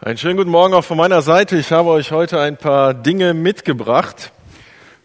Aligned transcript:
Einen 0.00 0.16
schönen 0.16 0.36
guten 0.36 0.50
Morgen 0.50 0.74
auch 0.74 0.84
von 0.84 0.96
meiner 0.96 1.22
Seite. 1.22 1.56
Ich 1.56 1.72
habe 1.72 1.88
euch 1.88 2.12
heute 2.12 2.38
ein 2.38 2.56
paar 2.56 2.94
Dinge 2.94 3.34
mitgebracht. 3.34 4.30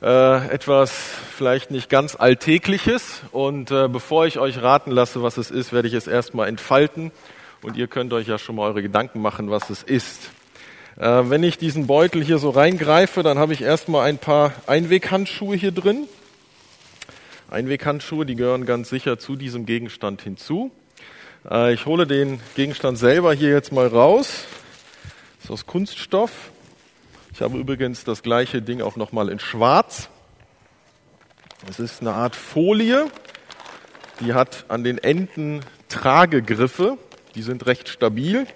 Äh, 0.04 0.50
etwas 0.50 0.92
vielleicht 1.36 1.72
nicht 1.72 1.90
ganz 1.90 2.16
Alltägliches. 2.16 3.24
Und 3.32 3.72
äh, 3.72 3.88
bevor 3.88 4.28
ich 4.28 4.38
euch 4.38 4.62
raten 4.62 4.92
lasse, 4.92 5.24
was 5.24 5.38
es 5.38 5.50
ist, 5.50 5.74
werde 5.74 5.88
ich 5.88 5.96
es 5.96 6.06
erstmal 6.06 6.48
entfalten. 6.48 7.12
Und 7.64 7.76
ihr 7.76 7.88
könnt 7.88 8.14
euch 8.14 8.28
ja 8.28 8.38
schon 8.38 8.56
mal 8.56 8.68
eure 8.68 8.84
Gedanken 8.84 9.20
machen, 9.20 9.50
was 9.50 9.72
es 9.72 9.82
ist. 9.82 10.30
Äh, 11.00 11.24
wenn 11.24 11.42
ich 11.42 11.58
diesen 11.58 11.88
Beutel 11.88 12.24
hier 12.24 12.38
so 12.38 12.52
reingreife, 12.52 13.24
dann 13.24 13.40
habe 13.40 13.54
ich 13.54 13.64
erstmal 13.64 14.08
ein 14.08 14.20
paar 14.20 14.54
Einweghandschuhe 14.68 15.56
hier 15.56 15.72
drin. 15.72 16.08
Einweghandschuhe, 17.50 18.28
die 18.28 18.36
gehören 18.36 18.68
ganz 18.68 18.90
sicher 18.90 19.18
zu 19.18 19.38
diesem 19.38 19.66
Gegenstand 19.66 20.22
hinzu. 20.22 20.70
Äh, 21.50 21.74
ich 21.74 21.88
hole 21.88 22.06
den 22.06 22.42
Gegenstand 22.56 23.00
selber 23.00 23.34
hier 23.34 23.50
jetzt 23.50 23.72
mal 23.72 23.88
raus 23.88 24.46
ist 25.44 25.52
aus 25.52 25.66
Kunststoff. 25.66 26.52
Ich 27.34 27.42
habe 27.42 27.58
übrigens 27.58 28.06
das 28.06 28.24
gleiche 28.24 28.62
Ding 28.62 28.82
auch 28.82 28.96
nochmal 28.96 29.28
in 29.28 29.40
Schwarz. 29.40 30.08
Es 31.70 31.80
ist 31.80 32.02
eine 32.02 32.14
Art 32.14 32.36
Folie, 32.36 33.08
die 34.22 34.34
hat 34.34 34.66
an 34.70 34.84
den 34.86 34.98
Enden 34.98 35.62
Tragegriffe, 35.90 36.98
die 37.36 37.42
sind 37.42 37.66
recht 37.66 37.90
stabil. 37.90 38.48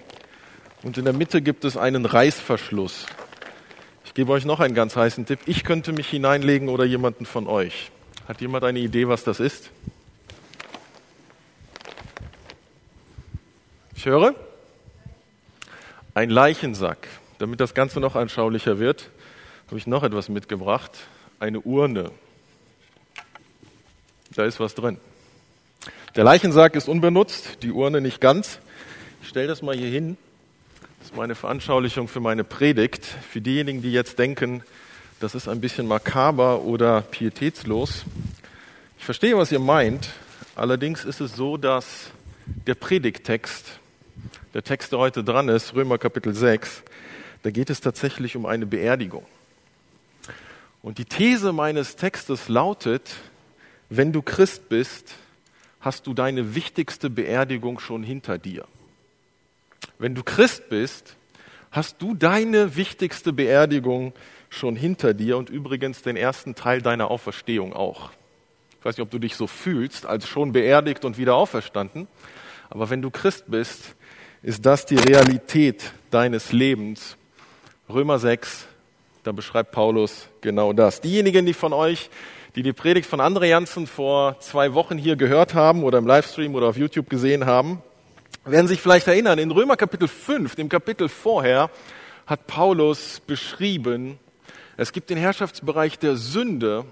Und 0.82 0.96
in 0.96 1.04
der 1.04 1.12
Mitte 1.12 1.42
gibt 1.42 1.64
es 1.64 1.76
einen 1.76 2.06
Reißverschluss. 2.06 3.04
Ich 4.04 4.14
gebe 4.14 4.32
euch 4.32 4.46
noch 4.46 4.60
einen 4.60 4.74
ganz 4.74 4.96
heißen 4.96 5.26
Tipp. 5.26 5.40
Ich 5.44 5.64
könnte 5.64 5.92
mich 5.92 6.08
hineinlegen 6.08 6.68
oder 6.70 6.84
jemanden 6.84 7.26
von 7.26 7.48
euch. 7.48 7.90
Hat 8.26 8.40
jemand 8.40 8.64
eine 8.64 8.78
Idee, 8.78 9.08
was 9.08 9.24
das 9.24 9.40
ist? 9.40 9.70
Ich 13.94 14.06
höre. 14.06 14.47
Ein 16.18 16.30
Leichensack. 16.30 17.06
Damit 17.38 17.60
das 17.60 17.74
Ganze 17.74 18.00
noch 18.00 18.16
anschaulicher 18.16 18.80
wird, 18.80 19.08
habe 19.68 19.78
ich 19.78 19.86
noch 19.86 20.02
etwas 20.02 20.28
mitgebracht. 20.28 20.90
Eine 21.38 21.60
Urne. 21.60 22.10
Da 24.34 24.44
ist 24.44 24.58
was 24.58 24.74
drin. 24.74 24.98
Der 26.16 26.24
Leichensack 26.24 26.74
ist 26.74 26.88
unbenutzt, 26.88 27.62
die 27.62 27.70
Urne 27.70 28.00
nicht 28.00 28.20
ganz. 28.20 28.58
Ich 29.22 29.28
stelle 29.28 29.46
das 29.46 29.62
mal 29.62 29.76
hier 29.76 29.90
hin. 29.90 30.16
Das 30.98 31.10
ist 31.10 31.16
meine 31.16 31.36
Veranschaulichung 31.36 32.08
für 32.08 32.18
meine 32.18 32.42
Predigt. 32.42 33.04
Für 33.04 33.40
diejenigen, 33.40 33.80
die 33.80 33.92
jetzt 33.92 34.18
denken, 34.18 34.64
das 35.20 35.36
ist 35.36 35.46
ein 35.46 35.60
bisschen 35.60 35.86
makaber 35.86 36.62
oder 36.62 37.02
pietätslos. 37.02 38.04
Ich 38.98 39.04
verstehe, 39.04 39.38
was 39.38 39.52
ihr 39.52 39.60
meint. 39.60 40.08
Allerdings 40.56 41.04
ist 41.04 41.20
es 41.20 41.36
so, 41.36 41.56
dass 41.56 42.10
der 42.66 42.74
Predigttext 42.74 43.78
der 44.54 44.62
Text, 44.62 44.92
der 44.92 44.98
heute 44.98 45.22
dran 45.22 45.48
ist, 45.48 45.74
Römer 45.74 45.98
Kapitel 45.98 46.34
6, 46.34 46.82
da 47.42 47.50
geht 47.50 47.70
es 47.70 47.80
tatsächlich 47.80 48.34
um 48.36 48.46
eine 48.46 48.66
Beerdigung. 48.66 49.26
Und 50.82 50.98
die 50.98 51.04
These 51.04 51.52
meines 51.52 51.96
Textes 51.96 52.48
lautet, 52.48 53.16
wenn 53.90 54.12
du 54.12 54.22
Christ 54.22 54.68
bist, 54.68 55.14
hast 55.80 56.06
du 56.06 56.14
deine 56.14 56.54
wichtigste 56.54 57.10
Beerdigung 57.10 57.78
schon 57.78 58.02
hinter 58.02 58.38
dir. 58.38 58.66
Wenn 59.98 60.14
du 60.14 60.22
Christ 60.22 60.68
bist, 60.68 61.16
hast 61.70 62.00
du 62.00 62.14
deine 62.14 62.76
wichtigste 62.76 63.32
Beerdigung 63.32 64.12
schon 64.48 64.76
hinter 64.76 65.12
dir 65.14 65.36
und 65.36 65.50
übrigens 65.50 66.02
den 66.02 66.16
ersten 66.16 66.54
Teil 66.54 66.80
deiner 66.80 67.10
Auferstehung 67.10 67.74
auch. 67.74 68.10
Ich 68.78 68.84
weiß 68.84 68.96
nicht, 68.96 69.02
ob 69.02 69.10
du 69.10 69.18
dich 69.18 69.36
so 69.36 69.46
fühlst, 69.46 70.06
als 70.06 70.26
schon 70.26 70.52
beerdigt 70.52 71.04
und 71.04 71.18
wieder 71.18 71.34
auferstanden, 71.34 72.08
aber 72.70 72.90
wenn 72.90 73.02
du 73.02 73.10
Christ 73.10 73.44
bist, 73.48 73.96
ist 74.42 74.64
das 74.64 74.86
die 74.86 74.96
Realität 74.96 75.92
deines 76.10 76.52
Lebens. 76.52 77.16
Römer 77.88 78.18
6, 78.18 78.66
da 79.24 79.32
beschreibt 79.32 79.72
Paulus 79.72 80.28
genau 80.40 80.72
das. 80.72 81.00
Diejenigen, 81.00 81.44
die 81.44 81.54
von 81.54 81.72
euch, 81.72 82.10
die 82.54 82.62
die 82.62 82.72
Predigt 82.72 83.08
von 83.08 83.20
André 83.20 83.46
Janssen 83.46 83.86
vor 83.86 84.38
zwei 84.40 84.74
Wochen 84.74 84.96
hier 84.96 85.16
gehört 85.16 85.54
haben 85.54 85.82
oder 85.82 85.98
im 85.98 86.06
Livestream 86.06 86.54
oder 86.54 86.68
auf 86.68 86.76
YouTube 86.76 87.10
gesehen 87.10 87.46
haben, 87.46 87.82
werden 88.44 88.68
sich 88.68 88.80
vielleicht 88.80 89.08
erinnern, 89.08 89.38
in 89.38 89.50
Römer 89.50 89.76
Kapitel 89.76 90.08
5, 90.08 90.54
dem 90.54 90.68
Kapitel 90.68 91.08
vorher, 91.08 91.70
hat 92.26 92.46
Paulus 92.46 93.20
beschrieben, 93.26 94.18
es 94.76 94.92
gibt 94.92 95.10
den 95.10 95.18
Herrschaftsbereich 95.18 95.98
der 95.98 96.16
Sünde 96.16 96.84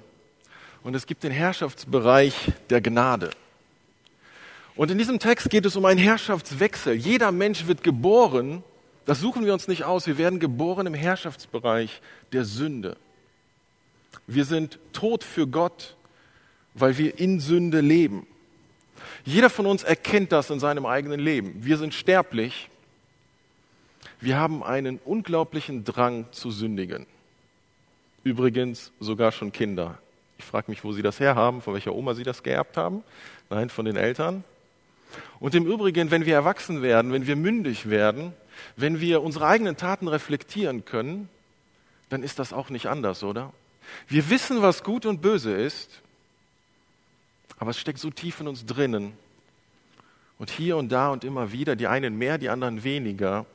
und 0.83 0.97
es 0.97 1.07
gibt 1.07 1.23
den 1.23 1.31
Herrschaftsbereich 1.31 2.35
der 2.69 2.81
Gnade. 2.81 3.31
Und 4.77 4.91
in 4.91 4.99
diesem 4.99 5.19
Text 5.19 5.49
geht 5.49 5.65
es 5.65 5.75
um 5.75 5.87
einen 5.87 5.99
Herrschaftswechsel. 5.99 6.95
Jeder 6.95 7.33
Mensch 7.33 7.67
wird 7.67 7.83
geboren, 7.83 8.63
das 9.07 9.21
suchen 9.21 9.47
wir 9.47 9.55
uns 9.55 9.69
nicht 9.69 9.85
aus, 9.85 10.07
wir 10.07 10.19
werden 10.19 10.39
geboren 10.39 10.87
im 10.87 10.95
Herrschaftsbereich 10.95 12.03
der 12.33 12.45
Sünde. 12.45 12.97
Wir 14.27 14.45
sind 14.45 14.79
tot 14.93 15.25
für 15.25 15.47
Gott, 15.47 15.97
weil 16.75 16.99
wir 16.99 17.19
in 17.19 17.41
Sünde 17.41 17.81
leben. 17.81 18.27
Jeder 19.25 19.49
von 19.49 19.67
uns 19.67 19.83
erkennt 19.83 20.33
das 20.33 20.51
in 20.51 20.61
seinem 20.61 20.85
eigenen 20.85 21.21
Leben. 21.21 21.65
Wir 21.65 21.79
sind 21.79 21.95
sterblich. 21.95 22.69
Wir 24.21 24.37
haben 24.37 24.63
einen 24.63 24.99
unglaublichen 25.05 25.85
Drang 25.85 26.27
zu 26.33 26.51
sündigen. 26.51 27.07
Übrigens 28.25 28.93
sogar 29.01 29.33
schon 29.33 29.53
Kinder. 29.53 29.99
Ich 30.39 30.45
frage 30.45 30.71
mich, 30.71 30.85
wo 30.85 30.93
sie 30.93 31.03
das 31.03 31.19
herhaben, 31.19 31.63
von 31.63 31.75
welcher 31.75 31.95
Oma 31.95 32.15
sie 32.15 32.25
das 32.25 32.43
geerbt 32.43 32.77
haben. 32.77 33.05
Nein, 33.49 33.71
von 33.71 33.85
den 33.85 33.97
Eltern. 33.97 34.45
Und 35.41 35.55
im 35.55 35.67
Übrigen, 35.67 36.11
wenn 36.11 36.27
wir 36.27 36.35
erwachsen 36.35 36.83
werden, 36.83 37.13
wenn 37.13 37.27
wir 37.27 37.37
mündig 37.37 37.89
werden, 37.89 38.33
wenn 38.77 39.01
wir 39.01 39.23
unsere 39.23 39.47
eigenen 39.47 39.77
Taten 39.77 40.09
reflektieren 40.09 40.85
können, 40.85 41.29
dann 42.09 42.23
ist 42.23 42.39
das 42.39 42.53
auch 42.53 42.71
nicht 42.71 42.87
anders, 42.87 43.23
oder? 43.23 43.53
Wir 44.09 44.31
wissen, 44.31 44.63
was 44.63 44.83
gut 44.83 45.07
und 45.07 45.23
böse 45.23 45.53
ist, 45.53 46.03
aber 47.59 47.71
es 47.71 47.79
steckt 47.79 47.99
so 47.99 48.11
tief 48.11 48.41
in 48.41 48.49
uns 48.49 48.67
drinnen. 48.67 49.13
Und 50.39 50.51
hier 50.51 50.77
und 50.77 50.91
da 50.91 51.11
und 51.11 51.25
immer 51.25 51.53
wieder, 51.53 51.77
die 51.77 51.87
einen 51.87 52.19
mehr, 52.19 52.37
die 52.39 52.51
anderen 52.51 52.85
weniger, 52.85 53.47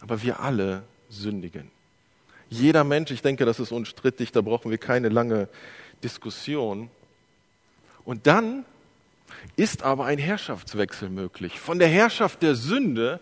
aber 0.00 0.22
wir 0.22 0.40
alle 0.40 0.82
sündigen. 1.10 1.70
Jeder 2.48 2.84
Mensch, 2.84 3.10
ich 3.10 3.22
denke, 3.22 3.44
das 3.44 3.60
ist 3.60 3.70
unstrittig, 3.70 4.32
da 4.32 4.40
brauchen 4.40 4.70
wir 4.70 4.78
keine 4.78 5.08
lange 5.08 5.48
Diskussion. 6.02 6.90
Und 8.04 8.26
dann 8.26 8.64
ist 9.56 9.82
aber 9.82 10.04
ein 10.06 10.18
Herrschaftswechsel 10.18 11.08
möglich. 11.08 11.58
Von 11.58 11.78
der 11.78 11.88
Herrschaft 11.88 12.42
der 12.42 12.54
Sünde 12.54 13.20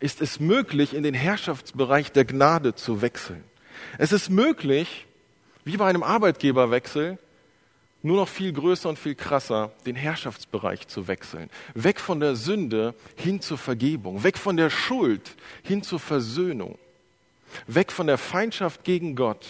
ist 0.00 0.20
es 0.20 0.40
möglich, 0.40 0.94
in 0.94 1.02
den 1.02 1.14
Herrschaftsbereich 1.14 2.12
der 2.12 2.24
Gnade 2.24 2.74
zu 2.74 3.02
wechseln. 3.02 3.42
Es 3.98 4.12
ist 4.12 4.30
möglich, 4.30 5.06
wie 5.64 5.76
bei 5.76 5.86
einem 5.86 6.02
Arbeitgeberwechsel, 6.02 7.18
nur 8.02 8.16
noch 8.16 8.28
viel 8.28 8.52
größer 8.52 8.88
und 8.88 8.98
viel 8.98 9.14
krasser, 9.14 9.72
den 9.84 9.96
Herrschaftsbereich 9.96 10.86
zu 10.86 11.08
wechseln. 11.08 11.50
Weg 11.74 11.98
von 12.00 12.20
der 12.20 12.36
Sünde 12.36 12.94
hin 13.16 13.40
zur 13.40 13.58
Vergebung, 13.58 14.22
weg 14.22 14.38
von 14.38 14.56
der 14.56 14.70
Schuld 14.70 15.34
hin 15.62 15.82
zur 15.82 15.98
Versöhnung, 15.98 16.78
weg 17.66 17.90
von 17.90 18.06
der 18.06 18.18
Feindschaft 18.18 18.84
gegen 18.84 19.16
Gott 19.16 19.46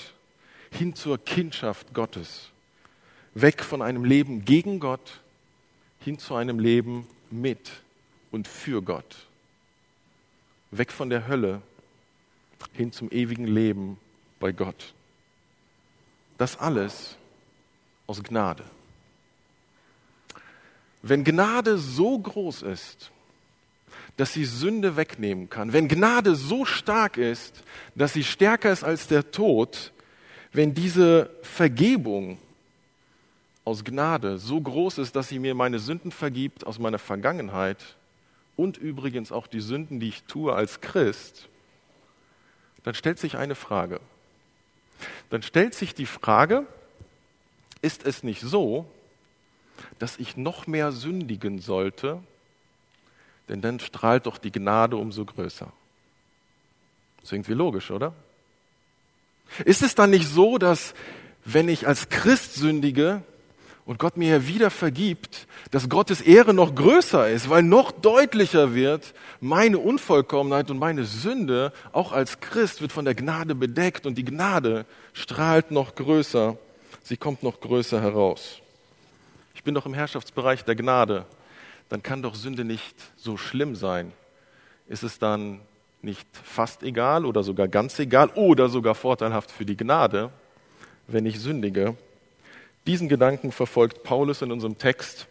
hin 0.70 0.94
zur 0.94 1.18
Kindschaft 1.18 1.92
Gottes, 1.92 2.50
weg 3.34 3.62
von 3.62 3.82
einem 3.82 4.04
Leben 4.04 4.44
gegen 4.44 4.80
Gott 4.80 5.20
hin 6.06 6.20
zu 6.20 6.36
einem 6.36 6.60
Leben 6.60 7.04
mit 7.32 7.82
und 8.30 8.46
für 8.46 8.80
Gott. 8.80 9.26
Weg 10.70 10.92
von 10.92 11.10
der 11.10 11.26
Hölle 11.26 11.62
hin 12.74 12.92
zum 12.92 13.10
ewigen 13.10 13.44
Leben 13.44 13.98
bei 14.38 14.52
Gott. 14.52 14.94
Das 16.38 16.56
alles 16.60 17.16
aus 18.06 18.22
Gnade. 18.22 18.62
Wenn 21.02 21.24
Gnade 21.24 21.76
so 21.76 22.16
groß 22.16 22.62
ist, 22.62 23.10
dass 24.16 24.32
sie 24.32 24.44
Sünde 24.44 24.96
wegnehmen 24.96 25.50
kann, 25.50 25.72
wenn 25.72 25.88
Gnade 25.88 26.36
so 26.36 26.64
stark 26.64 27.16
ist, 27.16 27.64
dass 27.96 28.12
sie 28.12 28.22
stärker 28.22 28.70
ist 28.70 28.84
als 28.84 29.08
der 29.08 29.32
Tod, 29.32 29.92
wenn 30.52 30.72
diese 30.72 31.30
Vergebung 31.42 32.38
aus 33.66 33.84
Gnade 33.84 34.38
so 34.38 34.60
groß 34.60 34.98
ist, 34.98 35.16
dass 35.16 35.28
sie 35.28 35.40
mir 35.40 35.56
meine 35.56 35.80
Sünden 35.80 36.12
vergibt 36.12 36.64
aus 36.64 36.78
meiner 36.78 37.00
Vergangenheit 37.00 37.96
und 38.54 38.78
übrigens 38.78 39.32
auch 39.32 39.48
die 39.48 39.60
Sünden, 39.60 39.98
die 39.98 40.08
ich 40.08 40.22
tue 40.22 40.54
als 40.54 40.80
Christ, 40.80 41.48
dann 42.84 42.94
stellt 42.94 43.18
sich 43.18 43.36
eine 43.36 43.56
Frage. 43.56 44.00
Dann 45.30 45.42
stellt 45.42 45.74
sich 45.74 45.94
die 45.96 46.06
Frage, 46.06 46.64
ist 47.82 48.06
es 48.06 48.22
nicht 48.22 48.40
so, 48.40 48.88
dass 49.98 50.16
ich 50.18 50.36
noch 50.36 50.68
mehr 50.68 50.92
sündigen 50.92 51.58
sollte, 51.58 52.22
denn 53.48 53.62
dann 53.62 53.80
strahlt 53.80 54.26
doch 54.26 54.38
die 54.38 54.52
Gnade 54.52 54.96
umso 54.96 55.24
größer. 55.24 55.72
Das 57.16 57.24
ist 57.24 57.32
irgendwie 57.32 57.54
logisch, 57.54 57.90
oder? 57.90 58.14
Ist 59.64 59.82
es 59.82 59.96
dann 59.96 60.10
nicht 60.10 60.28
so, 60.28 60.56
dass 60.56 60.94
wenn 61.44 61.68
ich 61.68 61.88
als 61.88 62.08
Christ 62.08 62.54
sündige, 62.54 63.22
und 63.86 64.00
Gott 64.00 64.16
mir 64.16 64.28
ja 64.28 64.46
wieder 64.48 64.70
vergibt, 64.70 65.46
dass 65.70 65.88
Gottes 65.88 66.20
Ehre 66.20 66.52
noch 66.52 66.74
größer 66.74 67.30
ist, 67.30 67.48
weil 67.48 67.62
noch 67.62 67.92
deutlicher 67.92 68.74
wird, 68.74 69.14
meine 69.40 69.78
Unvollkommenheit 69.78 70.72
und 70.72 70.78
meine 70.78 71.04
Sünde, 71.04 71.72
auch 71.92 72.10
als 72.10 72.40
Christ, 72.40 72.82
wird 72.82 72.90
von 72.90 73.04
der 73.04 73.14
Gnade 73.14 73.54
bedeckt 73.54 74.04
und 74.04 74.18
die 74.18 74.24
Gnade 74.24 74.86
strahlt 75.12 75.70
noch 75.70 75.94
größer, 75.94 76.58
sie 77.04 77.16
kommt 77.16 77.44
noch 77.44 77.60
größer 77.60 78.02
heraus. 78.02 78.58
Ich 79.54 79.62
bin 79.62 79.74
doch 79.74 79.86
im 79.86 79.94
Herrschaftsbereich 79.94 80.64
der 80.64 80.74
Gnade, 80.74 81.24
dann 81.88 82.02
kann 82.02 82.22
doch 82.22 82.34
Sünde 82.34 82.64
nicht 82.64 82.96
so 83.16 83.36
schlimm 83.36 83.76
sein. 83.76 84.12
Ist 84.88 85.04
es 85.04 85.20
dann 85.20 85.60
nicht 86.02 86.26
fast 86.42 86.82
egal 86.82 87.24
oder 87.24 87.44
sogar 87.44 87.68
ganz 87.68 88.00
egal 88.00 88.30
oder 88.34 88.68
sogar 88.68 88.96
vorteilhaft 88.96 89.52
für 89.52 89.64
die 89.64 89.76
Gnade, 89.76 90.30
wenn 91.06 91.24
ich 91.24 91.38
sündige? 91.38 91.96
Diesen 92.86 93.08
Gedanken 93.08 93.50
verfolgt 93.50 94.04
Paulus 94.04 94.42
in 94.42 94.52
unserem 94.52 94.78
Text. 94.78 95.26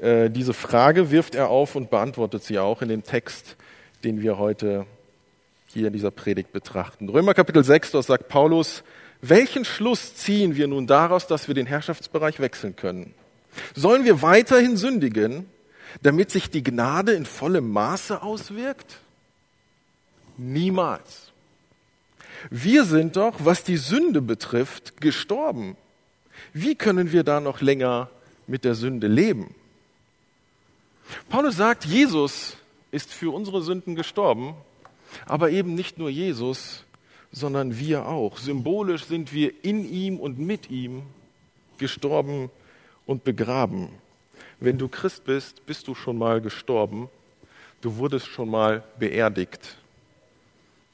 Äh, 0.00 0.30
diese 0.30 0.54
Frage 0.54 1.10
wirft 1.10 1.34
er 1.34 1.50
auf 1.50 1.76
und 1.76 1.90
beantwortet 1.90 2.42
sie 2.42 2.58
auch 2.58 2.80
in 2.80 2.88
dem 2.88 3.02
Text, 3.02 3.56
den 4.02 4.22
wir 4.22 4.38
heute 4.38 4.86
hier 5.66 5.88
in 5.88 5.92
dieser 5.92 6.10
Predigt 6.10 6.52
betrachten. 6.52 7.08
Römer 7.08 7.34
Kapitel 7.34 7.62
6, 7.62 7.90
dort 7.90 8.06
sagt 8.06 8.28
Paulus, 8.28 8.82
welchen 9.20 9.64
Schluss 9.64 10.14
ziehen 10.14 10.56
wir 10.56 10.68
nun 10.68 10.86
daraus, 10.86 11.26
dass 11.26 11.48
wir 11.48 11.54
den 11.54 11.66
Herrschaftsbereich 11.66 12.40
wechseln 12.40 12.76
können? 12.76 13.14
Sollen 13.74 14.04
wir 14.04 14.22
weiterhin 14.22 14.76
sündigen, 14.76 15.46
damit 16.02 16.30
sich 16.30 16.50
die 16.50 16.62
Gnade 16.62 17.12
in 17.12 17.26
vollem 17.26 17.70
Maße 17.70 18.22
auswirkt? 18.22 18.98
Niemals. 20.36 21.32
Wir 22.50 22.84
sind 22.84 23.16
doch, 23.16 23.34
was 23.38 23.64
die 23.64 23.78
Sünde 23.78 24.22
betrifft, 24.22 25.00
gestorben. 25.00 25.76
Wie 26.52 26.74
können 26.74 27.12
wir 27.12 27.22
da 27.22 27.40
noch 27.40 27.60
länger 27.60 28.10
mit 28.46 28.64
der 28.64 28.74
Sünde 28.74 29.06
leben? 29.06 29.54
Paulus 31.28 31.56
sagt, 31.56 31.84
Jesus 31.84 32.56
ist 32.90 33.12
für 33.12 33.32
unsere 33.32 33.62
Sünden 33.62 33.94
gestorben, 33.94 34.54
aber 35.26 35.50
eben 35.50 35.74
nicht 35.74 35.98
nur 35.98 36.10
Jesus, 36.10 36.84
sondern 37.32 37.78
wir 37.78 38.06
auch. 38.06 38.38
Symbolisch 38.38 39.04
sind 39.04 39.32
wir 39.32 39.52
in 39.62 39.90
ihm 39.90 40.18
und 40.18 40.38
mit 40.38 40.70
ihm 40.70 41.02
gestorben 41.78 42.50
und 43.06 43.24
begraben. 43.24 43.88
Wenn 44.58 44.78
du 44.78 44.88
Christ 44.88 45.24
bist, 45.24 45.66
bist 45.66 45.86
du 45.86 45.94
schon 45.94 46.18
mal 46.18 46.40
gestorben, 46.40 47.08
du 47.82 47.96
wurdest 47.96 48.26
schon 48.26 48.50
mal 48.50 48.82
beerdigt, 48.98 49.76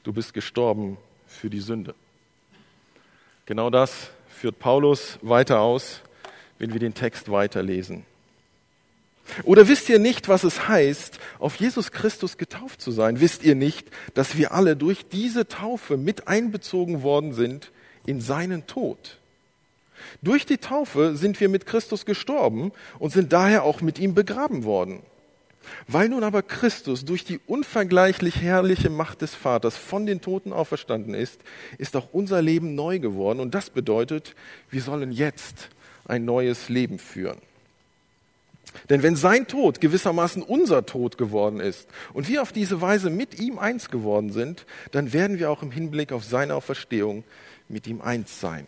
du 0.03 0.11
bist 0.11 0.33
gestorben 0.33 0.97
für 1.27 1.49
die 1.49 1.61
Sünde. 1.61 1.95
Genau 3.45 3.69
das 3.69 4.09
führt 4.43 4.59
Paulus 4.59 5.19
weiter 5.21 5.61
aus, 5.61 6.01
wenn 6.59 6.73
wir 6.73 6.79
den 6.81 6.93
Text 6.93 7.31
weiterlesen. 7.31 8.03
Oder 9.43 9.69
wisst 9.69 9.87
ihr 9.87 9.99
nicht, 9.99 10.27
was 10.27 10.43
es 10.43 10.67
heißt, 10.67 11.17
auf 11.39 11.55
Jesus 11.55 11.93
Christus 11.93 12.37
getauft 12.37 12.81
zu 12.81 12.91
sein? 12.91 13.21
Wisst 13.21 13.45
ihr 13.45 13.55
nicht, 13.55 13.87
dass 14.15 14.35
wir 14.35 14.51
alle 14.51 14.75
durch 14.75 15.07
diese 15.07 15.47
Taufe 15.47 15.95
mit 15.95 16.27
einbezogen 16.27 17.03
worden 17.03 17.31
sind 17.31 17.71
in 18.05 18.19
seinen 18.19 18.67
Tod? 18.67 19.17
Durch 20.21 20.45
die 20.45 20.57
Taufe 20.57 21.15
sind 21.15 21.39
wir 21.39 21.47
mit 21.47 21.65
Christus 21.65 22.05
gestorben 22.05 22.73
und 22.99 23.13
sind 23.13 23.31
daher 23.31 23.63
auch 23.63 23.79
mit 23.79 23.97
ihm 23.97 24.13
begraben 24.13 24.65
worden. 24.65 25.03
Weil 25.87 26.09
nun 26.09 26.23
aber 26.23 26.41
Christus 26.41 27.05
durch 27.05 27.23
die 27.23 27.39
unvergleichlich 27.45 28.41
herrliche 28.41 28.89
Macht 28.89 29.21
des 29.21 29.35
Vaters 29.35 29.77
von 29.77 30.05
den 30.05 30.21
Toten 30.21 30.53
auferstanden 30.53 31.13
ist, 31.13 31.39
ist 31.77 31.95
auch 31.95 32.09
unser 32.11 32.41
Leben 32.41 32.75
neu 32.75 32.99
geworden. 32.99 33.39
Und 33.39 33.55
das 33.55 33.69
bedeutet, 33.69 34.35
wir 34.69 34.81
sollen 34.81 35.11
jetzt 35.11 35.69
ein 36.05 36.25
neues 36.25 36.69
Leben 36.69 36.99
führen. 36.99 37.37
Denn 38.89 39.03
wenn 39.03 39.15
sein 39.15 39.47
Tod 39.47 39.81
gewissermaßen 39.81 40.41
unser 40.41 40.85
Tod 40.85 41.17
geworden 41.17 41.59
ist 41.59 41.87
und 42.13 42.27
wir 42.27 42.41
auf 42.41 42.51
diese 42.51 42.81
Weise 42.81 43.09
mit 43.09 43.39
ihm 43.39 43.59
eins 43.59 43.89
geworden 43.89 44.31
sind, 44.31 44.65
dann 44.91 45.13
werden 45.13 45.37
wir 45.37 45.51
auch 45.51 45.61
im 45.61 45.71
Hinblick 45.71 46.11
auf 46.11 46.23
seine 46.23 46.55
Auferstehung 46.55 47.23
mit 47.69 47.87
ihm 47.87 48.01
eins 48.01 48.39
sein. 48.39 48.67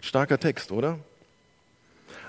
Starker 0.00 0.38
Text, 0.38 0.70
oder? 0.70 0.98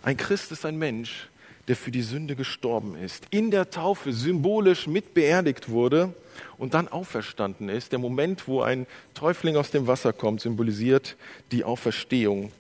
Ein 0.02 0.18
Christ 0.18 0.52
ist 0.52 0.66
ein 0.66 0.78
Mensch, 0.78 1.30
der 1.72 1.78
für 1.78 1.92
die 1.92 2.02
Sünde 2.02 2.36
gestorben 2.36 2.98
ist, 2.98 3.28
in 3.30 3.50
der 3.50 3.70
Taufe 3.70 4.12
symbolisch 4.12 4.88
mit 4.88 5.14
beerdigt 5.14 5.70
wurde 5.70 6.14
und 6.58 6.74
dann 6.74 6.90
auferstanden 6.90 7.70
ist. 7.70 7.94
Der 7.94 8.00
Moment, 8.00 8.46
wo 8.46 8.62
ein 8.62 8.88
Täufling 9.14 9.56
aus 9.56 9.72
dem 9.72 9.88
Wasser 9.88 10.12
kommt, 10.12 10.42
symbolisiert 10.42 11.16
die 11.54 11.64
Auferstehung 11.64 12.52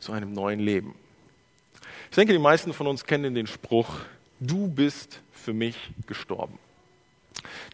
zu 0.00 0.10
einem 0.10 0.32
neuen 0.32 0.58
Leben. 0.58 0.96
Ich 2.10 2.16
denke, 2.16 2.32
die 2.32 2.40
meisten 2.40 2.72
von 2.72 2.88
uns 2.88 3.04
kennen 3.04 3.36
den 3.36 3.46
Spruch, 3.46 4.00
du 4.40 4.66
bist 4.66 5.20
für 5.32 5.52
mich 5.52 5.76
gestorben. 6.08 6.58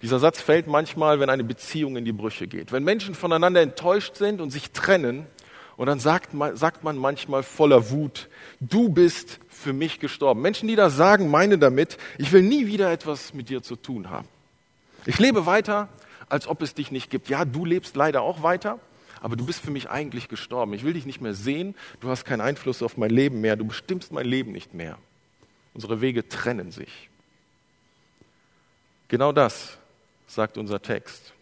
Dieser 0.03 0.19
Satz 0.19 0.43
fällt 0.43 0.67
manchmal, 0.67 1.19
wenn 1.19 1.31
eine 1.31 1.45
Beziehung 1.45 1.97
in 1.97 2.05
die 2.05 2.13
Brüche 2.13 2.47
geht. 2.47 2.73
Wenn 2.73 2.85
Menschen 2.85 3.15
voneinander 3.15 3.63
enttäuscht 3.63 4.17
sind 4.17 4.43
und 4.43 4.51
sich 4.51 4.73
trennen, 4.73 5.25
und 5.77 5.87
dann 5.87 5.99
sagt 5.99 6.35
man, 6.35 6.57
sagt 6.57 6.85
man 6.85 6.97
manchmal 6.97 7.43
voller 7.43 7.91
Wut, 7.91 8.29
du 8.61 8.89
bist 8.89 9.41
für 9.51 9.73
mich 9.73 9.99
gestorben. 9.99 10.43
Menschen, 10.43 10.69
die 10.69 10.77
das 10.77 10.97
sagen, 10.97 11.31
meinen 11.31 11.59
damit, 11.59 11.99
ich 12.19 12.33
will 12.33 12.43
nie 12.43 12.67
wieder 12.67 12.93
etwas 12.93 13.35
mit 13.35 13.49
dir 13.49 13.63
zu 13.63 13.77
tun 13.77 14.11
haben. 14.11 14.29
Ich 15.07 15.19
lebe 15.19 15.47
weiter, 15.47 15.89
als 16.29 16.47
ob 16.47 16.63
es 16.63 16.75
dich 16.75 16.91
nicht 16.91 17.11
gibt. 17.11 17.29
Ja, 17.29 17.45
du 17.45 17.65
lebst 17.65 17.97
leider 17.97 18.23
auch 18.23 18.43
weiter, 18.43 18.79
aber 19.21 19.37
du 19.37 19.47
bist 19.47 19.61
für 19.61 19.71
mich 19.71 19.91
eigentlich 19.91 20.29
gestorben. 20.29 20.75
Ich 20.75 20.85
will 20.85 20.93
dich 20.93 21.07
nicht 21.07 21.21
mehr 21.21 21.35
sehen, 21.35 21.75
du 22.01 22.09
hast 22.09 22.25
keinen 22.25 22.41
Einfluss 22.41 22.83
auf 22.83 22.97
mein 22.97 23.11
Leben 23.11 23.41
mehr, 23.41 23.57
du 23.57 23.65
bestimmst 23.65 24.13
mein 24.13 24.27
Leben 24.27 24.53
nicht 24.53 24.75
mehr. 24.75 24.99
Unsere 25.73 26.01
Wege 26.01 26.29
trennen 26.29 26.71
sich. 26.71 27.09
Genau 29.09 29.33
das 29.33 29.79
sagt 30.27 30.57
unser 30.57 30.81
Text. 30.81 31.33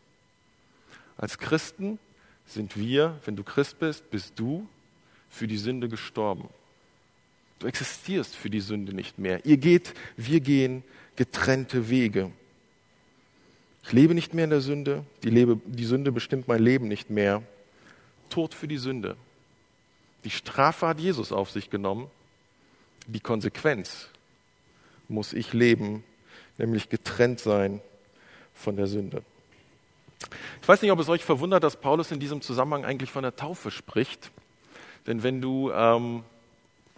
Als 1.16 1.38
Christen 1.38 1.98
sind 2.52 2.76
wir, 2.76 3.18
wenn 3.24 3.36
du 3.36 3.44
Christ 3.44 3.78
bist, 3.78 4.10
bist 4.10 4.32
du 4.36 4.68
für 5.30 5.46
die 5.46 5.56
Sünde 5.56 5.88
gestorben. 5.88 6.48
Du 7.58 7.66
existierst 7.66 8.34
für 8.34 8.50
die 8.50 8.60
Sünde 8.60 8.92
nicht 8.92 9.18
mehr. 9.18 9.44
Ihr 9.46 9.56
geht, 9.56 9.94
wir 10.16 10.40
gehen 10.40 10.82
getrennte 11.16 11.88
Wege. 11.88 12.30
Ich 13.84 13.92
lebe 13.92 14.14
nicht 14.14 14.34
mehr 14.34 14.44
in 14.44 14.50
der 14.50 14.60
Sünde, 14.60 15.04
die, 15.22 15.30
lebe, 15.30 15.60
die 15.64 15.84
Sünde 15.84 16.12
bestimmt 16.12 16.48
mein 16.48 16.62
Leben 16.62 16.88
nicht 16.88 17.10
mehr. 17.10 17.42
Tod 18.30 18.54
für 18.54 18.68
die 18.68 18.78
Sünde. 18.78 19.16
Die 20.24 20.30
Strafe 20.30 20.86
hat 20.86 21.00
Jesus 21.00 21.32
auf 21.32 21.50
sich 21.50 21.70
genommen. 21.70 22.08
Die 23.06 23.20
Konsequenz 23.20 24.08
muss 25.08 25.32
ich 25.32 25.52
leben, 25.52 26.04
nämlich 26.58 26.88
getrennt 26.88 27.40
sein 27.40 27.80
von 28.54 28.76
der 28.76 28.86
Sünde. 28.86 29.22
Ich 30.60 30.68
weiß 30.68 30.82
nicht, 30.82 30.92
ob 30.92 30.98
es 30.98 31.08
euch 31.08 31.24
verwundert, 31.24 31.64
dass 31.64 31.76
Paulus 31.76 32.10
in 32.10 32.20
diesem 32.20 32.40
Zusammenhang 32.40 32.84
eigentlich 32.84 33.10
von 33.10 33.22
der 33.22 33.36
Taufe 33.36 33.70
spricht. 33.70 34.30
Denn 35.06 35.22
wenn 35.22 35.40
du 35.40 35.70
ähm, 35.72 36.22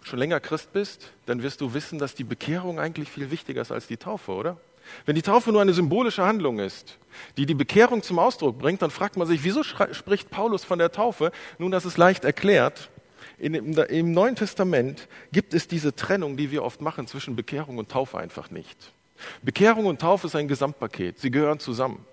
schon 0.03 0.19
länger 0.19 0.39
Christ 0.39 0.71
bist, 0.73 1.11
dann 1.25 1.41
wirst 1.41 1.61
du 1.61 1.73
wissen, 1.73 1.99
dass 1.99 2.15
die 2.15 2.23
Bekehrung 2.23 2.79
eigentlich 2.79 3.09
viel 3.09 3.31
wichtiger 3.31 3.61
ist 3.61 3.71
als 3.71 3.87
die 3.87 3.97
Taufe, 3.97 4.31
oder? 4.31 4.57
Wenn 5.05 5.15
die 5.15 5.23
Taufe 5.23 5.51
nur 5.51 5.61
eine 5.61 5.73
symbolische 5.73 6.23
Handlung 6.23 6.59
ist, 6.59 6.97
die 7.37 7.47
die 7.47 7.55
Bekehrung 7.55 8.03
zum 8.03 8.19
Ausdruck 8.19 8.59
bringt, 8.59 8.81
dann 8.81 8.91
fragt 8.91 9.17
man 9.17 9.27
sich, 9.27 9.43
wieso 9.43 9.63
spricht 9.63 10.29
Paulus 10.29 10.63
von 10.63 10.77
der 10.77 10.91
Taufe? 10.91 11.31
Nun, 11.57 11.71
das 11.71 11.85
ist 11.85 11.97
leicht 11.97 12.23
erklärt. 12.23 12.89
In, 13.37 13.55
im, 13.55 13.77
Im 13.77 14.11
Neuen 14.11 14.35
Testament 14.35 15.07
gibt 15.31 15.53
es 15.53 15.67
diese 15.67 15.95
Trennung, 15.95 16.37
die 16.37 16.51
wir 16.51 16.63
oft 16.63 16.81
machen 16.81 17.07
zwischen 17.07 17.35
Bekehrung 17.35 17.79
und 17.79 17.89
Taufe 17.89 18.17
einfach 18.17 18.51
nicht. 18.51 18.93
Bekehrung 19.41 19.87
und 19.87 19.99
Taufe 19.99 20.27
ist 20.27 20.35
ein 20.35 20.47
Gesamtpaket. 20.47 21.19
Sie 21.19 21.31
gehören 21.31 21.59
zusammen. 21.59 22.05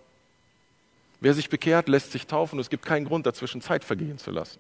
Wer 1.23 1.35
sich 1.35 1.49
bekehrt, 1.49 1.89
lässt 1.89 2.11
sich 2.11 2.27
taufen. 2.27 2.59
Es 2.59 2.69
gibt 2.69 2.85
keinen 2.85 3.05
Grund, 3.05 3.27
dazwischen 3.27 3.61
Zeit 3.61 3.85
vergehen 3.85 4.19
zu 4.19 4.33
lassen. 4.33 4.59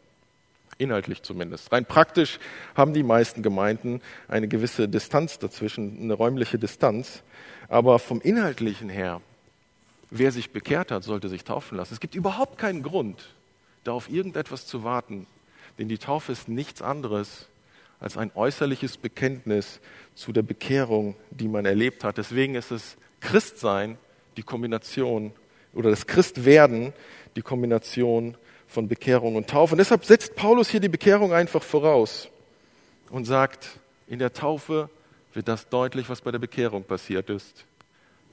Inhaltlich 0.78 1.22
zumindest. 1.22 1.72
Rein 1.72 1.84
praktisch 1.84 2.38
haben 2.76 2.94
die 2.94 3.02
meisten 3.02 3.42
Gemeinden 3.42 4.00
eine 4.28 4.46
gewisse 4.46 4.88
Distanz 4.88 5.40
dazwischen, 5.40 5.98
eine 6.00 6.14
räumliche 6.14 6.60
Distanz. 6.60 7.24
Aber 7.68 7.98
vom 7.98 8.20
Inhaltlichen 8.20 8.88
her, 8.88 9.20
wer 10.10 10.30
sich 10.30 10.52
bekehrt 10.52 10.92
hat, 10.92 11.02
sollte 11.02 11.28
sich 11.28 11.42
taufen 11.42 11.78
lassen. 11.78 11.94
Es 11.94 12.00
gibt 12.00 12.14
überhaupt 12.14 12.58
keinen 12.58 12.84
Grund, 12.84 13.30
da 13.82 13.90
auf 13.90 14.08
irgendetwas 14.08 14.64
zu 14.64 14.84
warten. 14.84 15.26
Denn 15.80 15.88
die 15.88 15.98
Taufe 15.98 16.30
ist 16.30 16.48
nichts 16.48 16.80
anderes 16.80 17.48
als 17.98 18.16
ein 18.16 18.30
äußerliches 18.36 18.98
Bekenntnis 18.98 19.80
zu 20.14 20.30
der 20.30 20.42
Bekehrung, 20.42 21.16
die 21.30 21.48
man 21.48 21.66
erlebt 21.66 22.04
hat. 22.04 22.18
Deswegen 22.18 22.54
ist 22.54 22.70
es 22.70 22.96
Christsein 23.18 23.98
die 24.36 24.44
Kombination 24.44 25.32
oder 25.74 25.90
das 25.90 26.06
Christwerden 26.06 26.92
die 27.36 27.42
Kombination 27.42 28.36
von 28.66 28.88
Bekehrung 28.88 29.36
und 29.36 29.48
Taufe. 29.48 29.74
Und 29.74 29.78
deshalb 29.78 30.04
setzt 30.04 30.34
Paulus 30.34 30.68
hier 30.68 30.80
die 30.80 30.88
Bekehrung 30.88 31.32
einfach 31.32 31.62
voraus 31.62 32.28
und 33.10 33.24
sagt, 33.24 33.78
in 34.06 34.18
der 34.18 34.32
Taufe 34.32 34.90
wird 35.34 35.48
das 35.48 35.68
deutlich, 35.68 36.08
was 36.08 36.20
bei 36.20 36.30
der 36.30 36.38
Bekehrung 36.38 36.84
passiert 36.84 37.30
ist. 37.30 37.64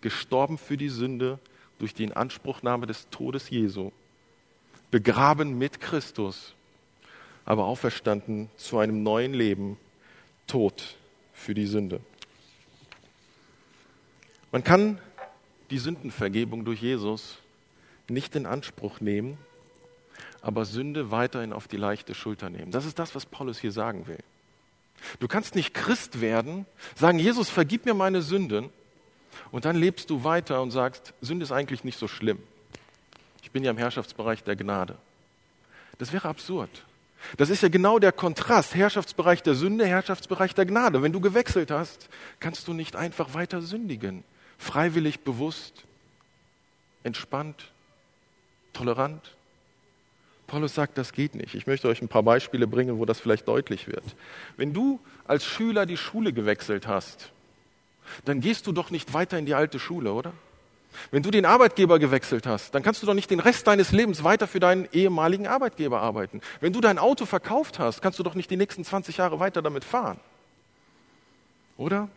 Gestorben 0.02 0.58
für 0.58 0.78
die 0.78 0.90
Sünde 0.90 1.40
durch 1.78 1.94
die 1.94 2.04
Inanspruchnahme 2.04 2.88
des 2.88 3.10
Todes 3.10 3.50
Jesu. 3.50 3.92
Begraben 4.92 5.58
mit 5.58 5.80
Christus. 5.80 6.56
aber 7.50 7.66
auferstanden 7.66 8.48
zu 8.58 8.78
einem 8.78 9.02
neuen 9.02 9.34
Leben, 9.34 9.78
tot 10.46 10.98
für 11.34 11.56
die 11.56 11.66
Sünde. 11.66 12.00
Man 14.52 14.64
kann 14.64 15.00
die 15.72 15.78
Sündenvergebung 15.78 16.66
durch 16.66 16.82
Jesus 16.82 17.38
nicht 18.08 18.36
in 18.36 18.46
Anspruch 18.46 19.02
nehmen, 19.02 19.38
aber 20.42 20.66
Sünde 20.66 21.12
weiterhin 21.12 21.54
auf 21.54 21.68
die 21.68 21.78
leichte 21.78 22.16
Schulter 22.16 22.50
nehmen. 22.50 22.72
Das 22.72 22.86
ist 22.86 22.98
das, 22.98 23.14
was 23.16 23.26
Paulus 23.26 23.60
hier 23.60 23.72
sagen 23.72 24.08
will. 24.08 24.20
Du 25.20 25.28
kannst 25.28 25.56
nicht 25.56 25.74
Christ 25.74 26.22
werden, 26.22 26.66
sagen, 26.96 27.20
Jesus, 27.20 27.50
vergib 27.50 27.86
mir 27.86 27.94
meine 27.94 28.22
Sünden, 28.22 28.70
und 29.52 29.66
dann 29.66 29.76
lebst 29.76 30.10
du 30.10 30.24
weiter 30.24 30.62
und 30.62 30.72
sagst, 30.72 31.14
Sünde 31.22 31.44
ist 31.44 31.52
eigentlich 31.52 31.84
nicht 31.84 31.98
so 31.98 32.08
schlimm. 32.08 32.40
Ich 33.42 33.52
bin 33.52 33.64
ja 33.64 33.72
im 33.72 33.78
Herrschaftsbereich 33.78 34.44
der 34.44 34.56
Gnade. 34.56 34.98
Das 35.98 36.14
wäre 36.14 36.28
absurd. 36.28 36.70
Das 37.38 37.50
ist 37.50 37.64
ja 37.64 37.70
genau 37.70 38.00
der 38.00 38.12
Kontrast. 38.12 38.76
Herrschaftsbereich 38.76 39.44
der 39.44 39.56
Sünde, 39.56 39.86
Herrschaftsbereich 39.86 40.56
der 40.56 40.66
Gnade. 40.66 41.02
Wenn 41.02 41.12
du 41.12 41.20
gewechselt 41.20 41.72
hast, 41.72 42.10
kannst 42.40 42.68
du 42.68 42.74
nicht 42.74 42.96
einfach 42.96 43.34
weiter 43.34 43.62
sündigen. 43.62 44.24
Freiwillig, 44.60 45.22
bewusst, 45.22 45.86
entspannt, 47.04 47.72
tolerant. 48.74 49.36
Paulus 50.46 50.76
sagt, 50.76 50.98
das 50.98 51.14
geht 51.14 51.34
nicht. 51.34 51.56
Ich 51.56 51.66
möchte 51.66 51.88
euch 51.88 52.02
ein 52.02 52.08
paar 52.08 52.24
Beispiele 52.24 52.68
bringen, 52.68 53.00
wo 53.00 53.06
das 53.06 53.20
vielleicht 53.20 53.48
deutlich 53.48 53.88
wird. 53.88 54.04
Wenn 54.58 54.74
du 54.74 55.00
als 55.26 55.46
Schüler 55.46 55.86
die 55.86 55.98
Schule 55.98 56.34
gewechselt 56.34 56.88
hast, 56.88 57.32
dann 58.26 58.42
gehst 58.42 58.68
du 58.68 58.72
doch 58.72 58.92
nicht 58.92 59.14
weiter 59.14 59.38
in 59.38 59.46
die 59.46 59.54
alte 59.54 59.80
Schule, 59.80 60.14
oder? 60.14 60.34
Wenn 61.12 61.24
du 61.24 61.32
den 61.32 61.46
Arbeitgeber 61.46 62.00
gewechselt 62.00 62.46
hast, 62.48 62.74
dann 62.74 62.84
kannst 62.84 63.02
du 63.02 63.06
doch 63.06 63.14
nicht 63.14 63.30
den 63.30 63.40
Rest 63.40 63.68
deines 63.68 63.92
Lebens 63.92 64.24
weiter 64.24 64.48
für 64.48 64.60
deinen 64.60 64.90
ehemaligen 64.92 65.48
Arbeitgeber 65.48 66.02
arbeiten. 66.02 66.42
Wenn 66.60 66.74
du 66.74 66.82
dein 66.82 66.98
Auto 66.98 67.26
verkauft 67.26 67.80
hast, 67.80 68.02
kannst 68.02 68.20
du 68.20 68.24
doch 68.24 68.36
nicht 68.36 68.50
die 68.50 68.58
nächsten 68.58 68.84
20 68.84 69.18
Jahre 69.18 69.40
weiter 69.40 69.62
damit 69.62 69.86
fahren. 69.86 70.20
Oder? 71.78 72.10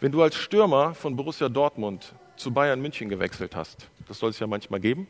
Wenn 0.00 0.12
du 0.12 0.22
als 0.22 0.36
Stürmer 0.36 0.94
von 0.94 1.16
Borussia 1.16 1.48
Dortmund 1.48 2.14
zu 2.36 2.52
Bayern 2.52 2.80
München 2.80 3.08
gewechselt 3.08 3.56
hast, 3.56 3.88
das 4.06 4.18
soll 4.18 4.30
es 4.30 4.38
ja 4.38 4.46
manchmal 4.46 4.80
geben, 4.80 5.08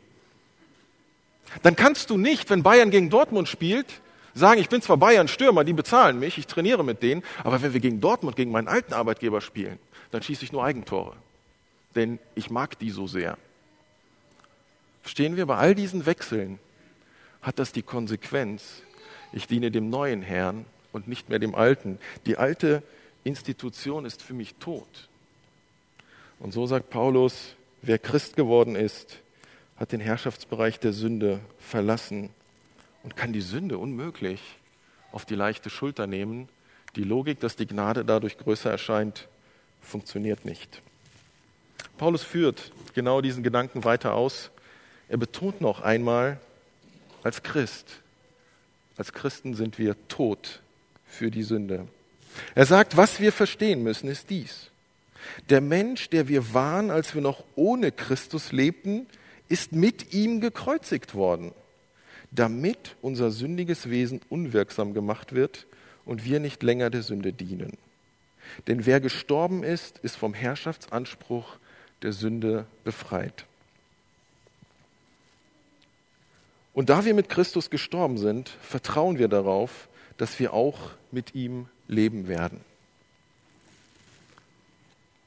dann 1.61 1.75
kannst 1.75 2.09
du 2.09 2.17
nicht, 2.17 2.49
wenn 2.49 2.63
Bayern 2.63 2.89
gegen 2.89 3.09
Dortmund 3.09 3.47
spielt, 3.47 4.01
sagen, 4.33 4.59
ich 4.59 4.69
bin 4.69 4.81
zwar 4.81 4.97
Bayern 4.97 5.27
Stürmer, 5.27 5.63
die 5.63 5.73
bezahlen 5.73 6.19
mich, 6.19 6.37
ich 6.37 6.47
trainiere 6.47 6.83
mit 6.83 7.03
denen, 7.03 7.23
aber 7.43 7.61
wenn 7.61 7.73
wir 7.73 7.79
gegen 7.79 8.01
Dortmund, 8.01 8.35
gegen 8.35 8.51
meinen 8.51 8.67
alten 8.67 8.93
Arbeitgeber 8.93 9.41
spielen, 9.41 9.79
dann 10.11 10.23
schieße 10.23 10.43
ich 10.43 10.51
nur 10.51 10.63
Eigentore. 10.63 11.15
Denn 11.95 12.19
ich 12.35 12.49
mag 12.49 12.77
die 12.79 12.89
so 12.89 13.07
sehr. 13.07 13.37
Verstehen 15.01 15.35
wir, 15.35 15.45
bei 15.45 15.57
all 15.57 15.75
diesen 15.75 16.05
Wechseln 16.05 16.59
hat 17.41 17.59
das 17.59 17.71
die 17.71 17.81
Konsequenz, 17.81 18.81
ich 19.31 19.47
diene 19.47 19.71
dem 19.71 19.89
neuen 19.89 20.21
Herrn 20.21 20.65
und 20.91 21.07
nicht 21.07 21.29
mehr 21.29 21.39
dem 21.39 21.55
alten. 21.55 21.99
Die 22.25 22.37
alte 22.37 22.83
Institution 23.23 24.05
ist 24.05 24.21
für 24.21 24.33
mich 24.33 24.55
tot. 24.55 25.09
Und 26.39 26.53
so 26.53 26.65
sagt 26.65 26.89
Paulus, 26.89 27.55
wer 27.81 27.99
Christ 27.99 28.35
geworden 28.35 28.75
ist, 28.75 29.19
hat 29.77 29.91
den 29.91 29.99
Herrschaftsbereich 29.99 30.79
der 30.79 30.93
Sünde 30.93 31.39
verlassen 31.59 32.29
und 33.03 33.15
kann 33.15 33.33
die 33.33 33.41
Sünde 33.41 33.77
unmöglich 33.77 34.41
auf 35.11 35.25
die 35.25 35.35
leichte 35.35 35.69
Schulter 35.69 36.07
nehmen. 36.07 36.49
Die 36.95 37.03
Logik, 37.03 37.39
dass 37.39 37.55
die 37.55 37.67
Gnade 37.67 38.03
dadurch 38.03 38.37
größer 38.37 38.69
erscheint, 38.69 39.27
funktioniert 39.81 40.45
nicht. 40.45 40.81
Paulus 41.97 42.23
führt 42.23 42.71
genau 42.93 43.21
diesen 43.21 43.43
Gedanken 43.43 43.83
weiter 43.83 44.13
aus. 44.13 44.51
Er 45.07 45.17
betont 45.17 45.61
noch 45.61 45.81
einmal, 45.81 46.39
als 47.23 47.43
Christ, 47.43 48.01
als 48.97 49.11
Christen 49.11 49.53
sind 49.53 49.77
wir 49.77 49.95
tot 50.07 50.61
für 51.05 51.31
die 51.31 51.43
Sünde. 51.43 51.87
Er 52.55 52.65
sagt, 52.65 52.97
was 52.97 53.19
wir 53.19 53.31
verstehen 53.31 53.83
müssen, 53.83 54.09
ist 54.09 54.29
dies. 54.29 54.69
Der 55.49 55.61
Mensch, 55.61 56.09
der 56.09 56.27
wir 56.27 56.53
waren, 56.53 56.91
als 56.91 57.13
wir 57.13 57.21
noch 57.21 57.43
ohne 57.55 57.91
Christus 57.91 58.51
lebten, 58.51 59.07
ist 59.47 59.71
mit 59.71 60.13
ihm 60.13 60.41
gekreuzigt 60.41 61.15
worden, 61.15 61.51
damit 62.31 62.95
unser 63.01 63.31
sündiges 63.31 63.89
Wesen 63.89 64.21
unwirksam 64.29 64.93
gemacht 64.93 65.33
wird 65.33 65.65
und 66.05 66.25
wir 66.25 66.39
nicht 66.39 66.63
länger 66.63 66.89
der 66.89 67.03
Sünde 67.03 67.33
dienen. 67.33 67.77
Denn 68.67 68.85
wer 68.85 68.99
gestorben 68.99 69.63
ist, 69.63 69.99
ist 69.99 70.15
vom 70.15 70.33
Herrschaftsanspruch 70.33 71.57
der 72.01 72.13
Sünde 72.13 72.65
befreit. 72.83 73.45
Und 76.73 76.89
da 76.89 77.03
wir 77.03 77.13
mit 77.13 77.29
Christus 77.29 77.69
gestorben 77.69 78.17
sind, 78.17 78.49
vertrauen 78.61 79.17
wir 79.17 79.27
darauf, 79.27 79.89
dass 80.17 80.39
wir 80.39 80.53
auch 80.53 80.91
mit 81.11 81.35
ihm 81.35 81.67
leben 81.89 82.27
werden. 82.29 82.61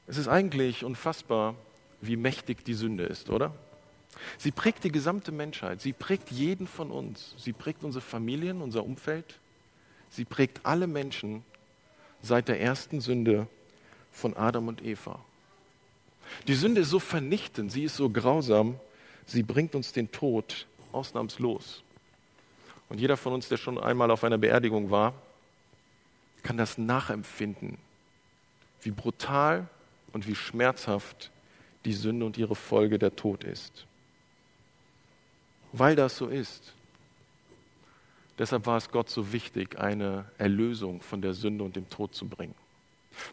Es 0.07 0.17
ist 0.17 0.27
eigentlich 0.27 0.83
unfassbar, 0.83 1.55
wie 2.01 2.15
mächtig 2.15 2.65
die 2.65 2.73
Sünde 2.73 3.03
ist, 3.03 3.29
oder? 3.29 3.53
Sie 4.37 4.51
prägt 4.51 4.83
die 4.83 4.91
gesamte 4.91 5.31
Menschheit, 5.31 5.81
sie 5.81 5.93
prägt 5.93 6.31
jeden 6.31 6.67
von 6.67 6.91
uns, 6.91 7.35
sie 7.37 7.53
prägt 7.53 7.83
unsere 7.83 8.01
Familien, 8.01 8.61
unser 8.61 8.83
Umfeld, 8.83 9.39
sie 10.09 10.25
prägt 10.25 10.65
alle 10.65 10.87
Menschen 10.87 11.43
seit 12.21 12.47
der 12.47 12.59
ersten 12.59 13.01
Sünde 13.01 13.47
von 14.11 14.35
Adam 14.35 14.67
und 14.67 14.83
Eva. 14.83 15.19
Die 16.47 16.55
Sünde 16.55 16.81
ist 16.81 16.89
so 16.89 16.99
vernichtend, 16.99 17.71
sie 17.71 17.83
ist 17.83 17.95
so 17.95 18.09
grausam, 18.09 18.79
sie 19.25 19.43
bringt 19.43 19.75
uns 19.75 19.91
den 19.91 20.11
Tod 20.11 20.67
ausnahmslos. 20.91 21.83
Und 22.89 22.99
jeder 22.99 23.17
von 23.17 23.33
uns, 23.33 23.49
der 23.49 23.57
schon 23.57 23.79
einmal 23.79 24.11
auf 24.11 24.23
einer 24.23 24.37
Beerdigung 24.37 24.91
war, 24.91 25.13
kann 26.43 26.57
das 26.57 26.77
nachempfinden, 26.77 27.77
wie 28.81 28.91
brutal 28.91 29.67
und 30.11 30.27
wie 30.27 30.35
schmerzhaft 30.35 31.31
die 31.85 31.93
Sünde 31.93 32.25
und 32.25 32.37
ihre 32.37 32.55
Folge 32.55 32.99
der 32.99 33.15
Tod 33.15 33.43
ist 33.43 33.85
weil 35.73 35.95
das 35.95 36.15
so 36.15 36.27
ist. 36.27 36.73
Deshalb 38.39 38.65
war 38.65 38.77
es 38.77 38.89
Gott 38.89 39.09
so 39.09 39.33
wichtig, 39.33 39.77
eine 39.77 40.25
Erlösung 40.37 41.01
von 41.01 41.21
der 41.21 41.33
Sünde 41.33 41.63
und 41.63 41.75
dem 41.75 41.89
Tod 41.89 42.15
zu 42.15 42.25
bringen. 42.27 42.55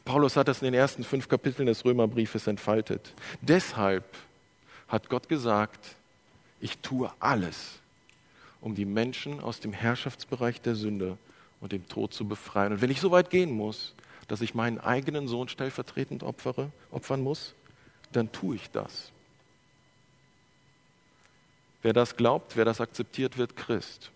Paulus 0.04 0.36
hat 0.36 0.48
das 0.48 0.60
in 0.60 0.66
den 0.66 0.74
ersten 0.74 1.04
fünf 1.04 1.28
Kapiteln 1.28 1.66
des 1.66 1.84
Römerbriefes 1.84 2.46
entfaltet. 2.46 3.14
Deshalb 3.40 4.04
hat 4.88 5.08
Gott 5.08 5.28
gesagt, 5.28 5.94
ich 6.60 6.78
tue 6.78 7.10
alles, 7.20 7.78
um 8.60 8.74
die 8.74 8.84
Menschen 8.84 9.40
aus 9.40 9.60
dem 9.60 9.72
Herrschaftsbereich 9.72 10.60
der 10.60 10.74
Sünde 10.74 11.16
und 11.60 11.72
dem 11.72 11.88
Tod 11.88 12.14
zu 12.14 12.26
befreien. 12.26 12.72
Und 12.72 12.80
wenn 12.80 12.90
ich 12.90 13.00
so 13.00 13.10
weit 13.10 13.30
gehen 13.30 13.50
muss, 13.50 13.94
dass 14.28 14.40
ich 14.40 14.54
meinen 14.54 14.78
eigenen 14.78 15.28
Sohn 15.28 15.48
stellvertretend 15.48 16.22
opfere, 16.22 16.70
opfern 16.90 17.22
muss, 17.22 17.54
dann 18.12 18.32
tue 18.32 18.56
ich 18.56 18.70
das. 18.70 19.10
Wer 21.82 21.92
das 21.92 22.16
glaubt, 22.16 22.56
wer 22.56 22.64
das 22.64 22.80
akzeptiert, 22.80 23.38
wird 23.38 23.56
Christ. 23.56 24.10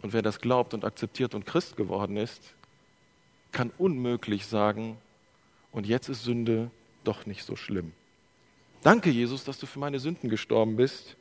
Und 0.00 0.12
wer 0.12 0.22
das 0.22 0.40
glaubt 0.40 0.74
und 0.74 0.84
akzeptiert 0.84 1.34
und 1.34 1.46
Christ 1.46 1.76
geworden 1.76 2.16
ist, 2.16 2.54
kann 3.52 3.70
unmöglich 3.78 4.46
sagen, 4.46 4.96
und 5.70 5.86
jetzt 5.86 6.08
ist 6.08 6.24
Sünde 6.24 6.70
doch 7.04 7.26
nicht 7.26 7.44
so 7.44 7.56
schlimm. 7.56 7.92
Danke, 8.82 9.10
Jesus, 9.10 9.44
dass 9.44 9.58
du 9.58 9.66
für 9.66 9.78
meine 9.78 10.00
Sünden 10.00 10.28
gestorben 10.28 10.76
bist, 10.76 11.16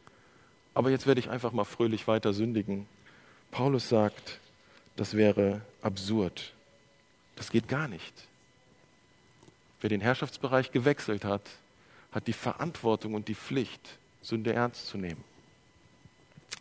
aber 0.74 0.90
jetzt 0.90 1.06
werde 1.06 1.20
ich 1.20 1.30
einfach 1.30 1.52
mal 1.52 1.64
fröhlich 1.64 2.08
weiter 2.08 2.34
sündigen. 2.34 2.88
Paulus 3.52 3.90
sagt, 3.90 4.40
das 5.02 5.18
wäre 5.18 5.62
absurd. 5.82 6.54
Das 7.36 7.50
geht 7.50 7.68
gar 7.68 7.88
nicht. 7.88 8.14
Wer 9.80 9.90
den 9.90 10.00
Herrschaftsbereich 10.00 10.72
gewechselt 10.72 11.26
hat, 11.26 11.42
hat 12.12 12.28
die 12.28 12.34
Verantwortung 12.34 13.16
und 13.16 13.28
die 13.28 13.34
Pflicht, 13.34 13.98
Sünde 14.22 14.54
ernst 14.54 14.86
zu 14.86 15.00
nehmen. 15.00 15.24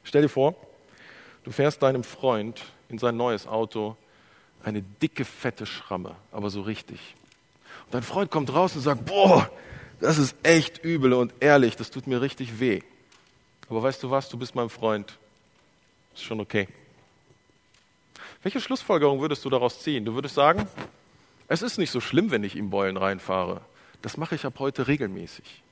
Stell 0.04 0.22
dir 0.22 0.30
vor, 0.30 0.54
du 1.44 1.50
fährst 1.50 1.82
deinem 1.82 2.02
Freund 2.02 2.62
in 2.88 2.96
sein 2.96 3.14
neues 3.14 3.46
Auto 3.46 3.94
eine 4.64 4.80
dicke, 4.80 5.26
fette 5.26 5.66
Schramme, 5.66 6.16
aber 6.32 6.48
so 6.48 6.62
richtig. 6.62 7.14
Und 7.84 7.92
dein 7.92 8.02
Freund 8.02 8.30
kommt 8.30 8.54
raus 8.54 8.74
und 8.74 8.80
sagt, 8.80 9.04
boah, 9.04 9.50
das 10.00 10.16
ist 10.16 10.34
echt 10.44 10.82
übel 10.82 11.12
und 11.12 11.34
ehrlich, 11.40 11.76
das 11.76 11.90
tut 11.90 12.06
mir 12.06 12.22
richtig 12.22 12.58
weh. 12.58 12.80
Aber 13.68 13.82
weißt 13.82 14.02
du 14.02 14.10
was, 14.10 14.30
du 14.30 14.38
bist 14.38 14.54
mein 14.54 14.70
Freund. 14.70 15.18
Ist 16.14 16.24
schon 16.24 16.40
okay. 16.40 16.68
Welche 18.42 18.60
Schlussfolgerung 18.60 19.20
würdest 19.20 19.44
du 19.44 19.50
daraus 19.50 19.82
ziehen? 19.82 20.04
Du 20.04 20.14
würdest 20.14 20.34
sagen, 20.34 20.66
es 21.48 21.62
ist 21.62 21.78
nicht 21.78 21.90
so 21.90 22.00
schlimm, 22.00 22.30
wenn 22.30 22.44
ich 22.44 22.56
ihm 22.56 22.70
Beulen 22.70 22.96
reinfahre. 22.96 23.60
Das 24.02 24.16
mache 24.16 24.34
ich 24.34 24.46
ab 24.46 24.54
heute 24.58 24.86
regelmäßig. 24.86 25.62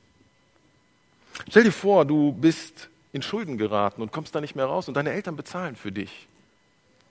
Stell 1.49 1.65
dir 1.65 1.73
vor, 1.73 2.05
du 2.05 2.33
bist 2.33 2.91
in 3.13 3.23
Schulden 3.23 3.57
geraten 3.57 4.03
und 4.03 4.13
kommst 4.13 4.35
da 4.35 4.41
nicht 4.41 4.55
mehr 4.55 4.67
raus 4.67 4.89
und 4.89 4.95
deine 4.95 5.13
Eltern 5.13 5.37
bezahlen 5.37 5.77
für 5.77 5.93
dich. 5.93 6.27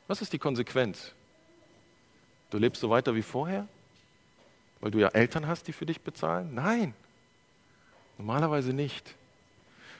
Was 0.08 0.22
ist 0.22 0.32
die 0.32 0.38
Konsequenz? 0.38 1.14
Du 2.52 2.58
lebst 2.58 2.82
so 2.82 2.90
weiter 2.90 3.16
wie 3.16 3.24
vorher? 3.24 3.68
Weil 4.80 4.92
du 4.92 5.00
ja 5.00 5.08
Eltern 5.10 5.48
hast, 5.48 5.68
die 5.68 5.74
für 5.74 5.88
dich 5.88 6.02
bezahlen? 6.02 6.54
Nein, 6.54 6.94
normalerweise 8.18 8.74
nicht. 8.74 9.16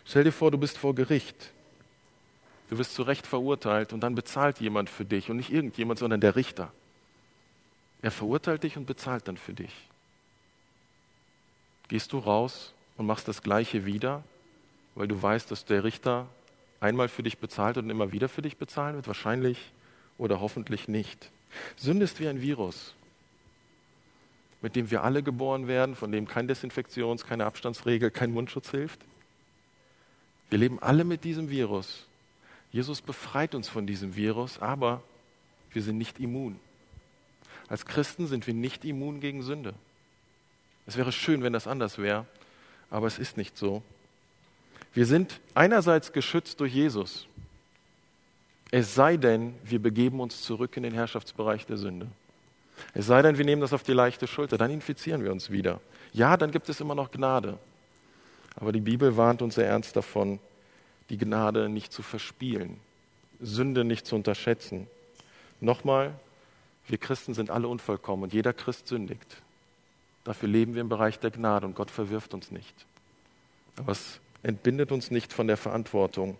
Stell 0.06 0.24
dir 0.24 0.32
vor, 0.32 0.52
du 0.52 0.58
bist 0.58 0.78
vor 0.78 0.94
Gericht 0.94 1.52
Du 2.70 2.78
wirst 2.78 2.94
zu 2.94 3.04
Recht 3.04 3.26
verurteilt 3.26 3.94
und 3.94 4.02
dann 4.02 4.16
bezahlt 4.16 4.60
jemand 4.60 4.90
für 4.90 5.06
dich 5.06 5.30
und 5.30 5.38
nicht 5.38 5.52
irgendjemand, 5.52 6.00
sondern 6.00 6.20
der 6.20 6.36
Richter. 6.36 6.72
Er 8.02 8.12
verurteilt 8.12 8.64
dich 8.64 8.78
und 8.78 8.86
bezahlt 8.86 9.28
dann 9.28 9.38
für 9.38 9.54
dich. 9.54 9.74
Gehst 11.88 12.12
du 12.12 12.20
raus 12.20 12.74
und 12.98 13.06
machst 13.06 13.28
das 13.28 13.42
Gleiche 13.42 13.86
wieder, 13.86 14.24
weil 14.96 15.08
du 15.08 15.22
weißt, 15.22 15.50
dass 15.50 15.66
der 15.66 15.84
Richter 15.84 16.28
einmal 16.80 17.08
für 17.08 17.24
dich 17.24 17.38
bezahlt 17.38 17.78
und 17.78 17.90
immer 17.90 18.12
wieder 18.12 18.28
für 18.28 18.42
dich 18.42 18.58
bezahlen 18.58 18.96
wird? 18.96 19.08
Wahrscheinlich 19.08 19.72
oder 20.18 20.42
hoffentlich 20.42 20.88
nicht. 20.88 21.32
Sünde 21.78 22.04
ist 22.04 22.20
wie 22.20 22.28
ein 22.28 22.42
Virus, 22.42 22.94
mit 24.62 24.76
dem 24.76 24.92
wir 24.92 25.04
alle 25.04 25.24
geboren 25.24 25.68
werden, 25.68 25.96
von 25.96 26.12
dem 26.12 26.28
kein 26.28 26.50
Desinfektions-, 26.50 27.26
keine 27.26 27.46
Abstandsregel, 27.46 28.12
kein 28.12 28.32
Mundschutz 28.32 28.72
hilft. 28.72 29.00
Wir 30.50 30.60
leben 30.60 30.80
alle 30.80 31.04
mit 31.04 31.24
diesem 31.24 31.50
Virus. 31.50 32.07
Jesus 32.78 33.02
befreit 33.02 33.56
uns 33.56 33.68
von 33.68 33.88
diesem 33.88 34.16
Virus, 34.16 34.60
aber 34.60 35.02
wir 35.72 35.82
sind 35.82 35.98
nicht 35.98 36.20
immun. 36.20 36.60
Als 37.68 37.88
Christen 37.88 38.28
sind 38.28 38.46
wir 38.46 38.54
nicht 38.54 38.86
immun 38.86 39.20
gegen 39.20 39.42
Sünde. 39.42 39.74
Es 40.86 40.96
wäre 40.96 41.12
schön, 41.12 41.42
wenn 41.42 41.54
das 41.54 41.66
anders 41.66 41.98
wäre, 41.98 42.28
aber 42.92 43.08
es 43.08 43.18
ist 43.18 43.36
nicht 43.36 43.58
so. 43.58 43.82
Wir 44.94 45.08
sind 45.08 45.42
einerseits 45.56 46.14
geschützt 46.14 46.60
durch 46.60 46.72
Jesus, 46.72 47.26
es 48.70 48.94
sei 48.94 49.18
denn, 49.18 49.56
wir 49.64 49.82
begeben 49.82 50.20
uns 50.20 50.44
zurück 50.44 50.78
in 50.78 50.84
den 50.84 50.94
Herrschaftsbereich 50.94 51.66
der 51.66 51.78
Sünde. 51.78 52.06
Es 52.94 53.08
sei 53.08 53.24
denn, 53.24 53.40
wir 53.40 53.46
nehmen 53.46 53.62
das 53.64 53.74
auf 53.74 53.82
die 53.82 53.94
leichte 53.94 54.28
Schulter, 54.28 54.60
dann 54.60 54.70
infizieren 54.70 55.24
wir 55.24 55.32
uns 55.32 55.50
wieder. 55.50 55.82
Ja, 56.14 56.38
dann 56.38 56.52
gibt 56.52 56.70
es 56.70 56.80
immer 56.80 56.94
noch 56.94 57.10
Gnade. 57.10 57.58
Aber 58.56 58.72
die 58.72 58.82
Bibel 58.82 59.18
warnt 59.18 59.42
uns 59.42 59.56
sehr 59.56 59.68
ernst 59.68 59.96
davon, 59.96 60.38
die 61.10 61.18
Gnade 61.18 61.70
nicht 61.70 61.94
zu 61.94 62.02
verspielen, 62.02 62.80
Sünde 63.40 63.84
nicht 63.84 64.06
zu 64.06 64.16
unterschätzen. 64.16 64.88
Nochmal, 65.62 66.14
wir 66.88 66.98
Christen 66.98 67.34
sind 67.34 67.50
alle 67.50 67.68
unvollkommen 67.68 68.24
und 68.24 68.34
jeder 68.34 68.54
Christ 68.54 68.88
sündigt. 68.88 69.42
Dafür 70.24 70.50
leben 70.50 70.74
wir 70.74 70.82
im 70.82 70.90
Bereich 70.90 71.20
der 71.20 71.32
Gnade 71.32 71.66
und 71.66 71.76
Gott 71.76 71.92
verwirft 71.92 72.34
uns 72.34 72.52
nicht. 72.52 72.86
Aber 73.78 73.92
es 73.92 74.20
entbindet 74.44 74.92
uns 74.92 75.12
nicht 75.12 75.34
von 75.34 75.48
der 75.48 75.58
Verantwortung, 75.58 76.38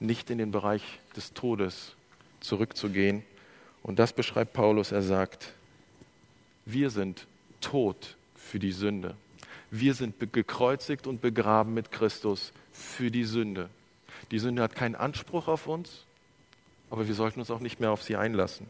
nicht 0.00 0.30
in 0.30 0.38
den 0.38 0.50
Bereich 0.50 0.82
des 1.16 1.32
Todes 1.32 1.94
zurückzugehen. 2.40 3.22
Und 3.82 3.98
das 3.98 4.12
beschreibt 4.12 4.52
Paulus. 4.52 4.92
Er 4.92 5.02
sagt, 5.02 5.52
wir 6.64 6.90
sind 6.90 7.26
tot 7.60 8.16
für 8.34 8.58
die 8.58 8.72
Sünde. 8.72 9.16
Wir 9.70 9.94
sind 9.94 10.14
gekreuzigt 10.32 11.06
und 11.06 11.20
begraben 11.20 11.74
mit 11.74 11.90
Christus 11.90 12.52
für 12.72 13.10
die 13.10 13.24
Sünde. 13.24 13.68
Die 14.30 14.38
Sünde 14.38 14.62
hat 14.62 14.74
keinen 14.74 14.94
Anspruch 14.94 15.48
auf 15.48 15.66
uns, 15.66 16.04
aber 16.90 17.06
wir 17.08 17.14
sollten 17.14 17.40
uns 17.40 17.50
auch 17.50 17.60
nicht 17.60 17.80
mehr 17.80 17.90
auf 17.90 18.02
sie 18.02 18.16
einlassen. 18.16 18.66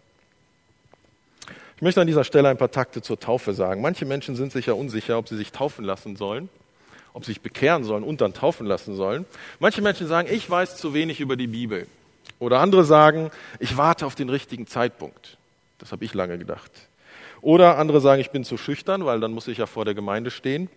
Ich 1.76 1.82
möchte 1.82 2.00
an 2.00 2.06
dieser 2.06 2.24
Stelle 2.24 2.48
ein 2.48 2.58
paar 2.58 2.70
Takte 2.70 3.02
zur 3.02 3.18
Taufe 3.18 3.52
sagen. 3.52 3.82
Manche 3.82 4.06
Menschen 4.06 4.36
sind 4.36 4.52
sich 4.52 4.66
ja 4.66 4.74
unsicher, 4.74 5.18
ob 5.18 5.28
sie 5.28 5.36
sich 5.36 5.52
taufen 5.52 5.84
lassen 5.84 6.16
sollen 6.16 6.48
ob 7.14 7.24
sie 7.24 7.30
sich 7.30 7.40
bekehren 7.40 7.84
sollen 7.84 8.02
und 8.02 8.20
dann 8.20 8.34
taufen 8.34 8.66
lassen 8.66 8.96
sollen. 8.96 9.24
Manche 9.60 9.80
Menschen 9.80 10.08
sagen, 10.08 10.28
ich 10.30 10.50
weiß 10.50 10.76
zu 10.76 10.92
wenig 10.92 11.20
über 11.20 11.36
die 11.36 11.46
Bibel. 11.46 11.86
Oder 12.40 12.58
andere 12.58 12.84
sagen, 12.84 13.30
ich 13.60 13.76
warte 13.76 14.04
auf 14.04 14.16
den 14.16 14.28
richtigen 14.28 14.66
Zeitpunkt. 14.66 15.38
Das 15.78 15.92
habe 15.92 16.04
ich 16.04 16.12
lange 16.12 16.36
gedacht. 16.38 16.72
Oder 17.40 17.78
andere 17.78 18.00
sagen, 18.00 18.20
ich 18.20 18.30
bin 18.30 18.42
zu 18.44 18.56
schüchtern, 18.56 19.04
weil 19.04 19.20
dann 19.20 19.32
muss 19.32 19.46
ich 19.46 19.58
ja 19.58 19.66
vor 19.66 19.84
der 19.84 19.94
Gemeinde 19.94 20.32
stehen. 20.32 20.68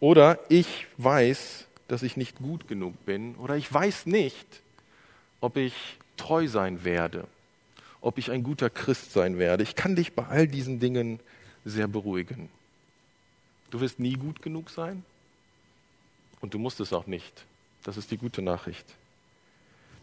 Oder 0.00 0.40
ich 0.48 0.88
weiß, 0.98 1.66
dass 1.88 2.02
ich 2.02 2.16
nicht 2.16 2.38
gut 2.38 2.68
genug 2.68 3.04
bin. 3.04 3.34
Oder 3.36 3.56
ich 3.56 3.72
weiß 3.72 4.06
nicht, 4.06 4.62
ob 5.40 5.56
ich 5.56 5.74
treu 6.16 6.48
sein 6.48 6.84
werde, 6.84 7.26
ob 8.00 8.18
ich 8.18 8.30
ein 8.30 8.42
guter 8.42 8.70
Christ 8.70 9.12
sein 9.12 9.38
werde. 9.38 9.62
Ich 9.62 9.74
kann 9.74 9.96
dich 9.96 10.14
bei 10.14 10.26
all 10.26 10.46
diesen 10.46 10.80
Dingen 10.80 11.20
sehr 11.64 11.88
beruhigen. 11.88 12.48
Du 13.70 13.80
wirst 13.80 13.98
nie 13.98 14.14
gut 14.14 14.42
genug 14.42 14.70
sein. 14.70 15.04
Und 16.40 16.54
du 16.54 16.58
musst 16.58 16.80
es 16.80 16.92
auch 16.92 17.06
nicht. 17.06 17.44
Das 17.82 17.96
ist 17.96 18.10
die 18.10 18.18
gute 18.18 18.42
Nachricht. 18.42 18.84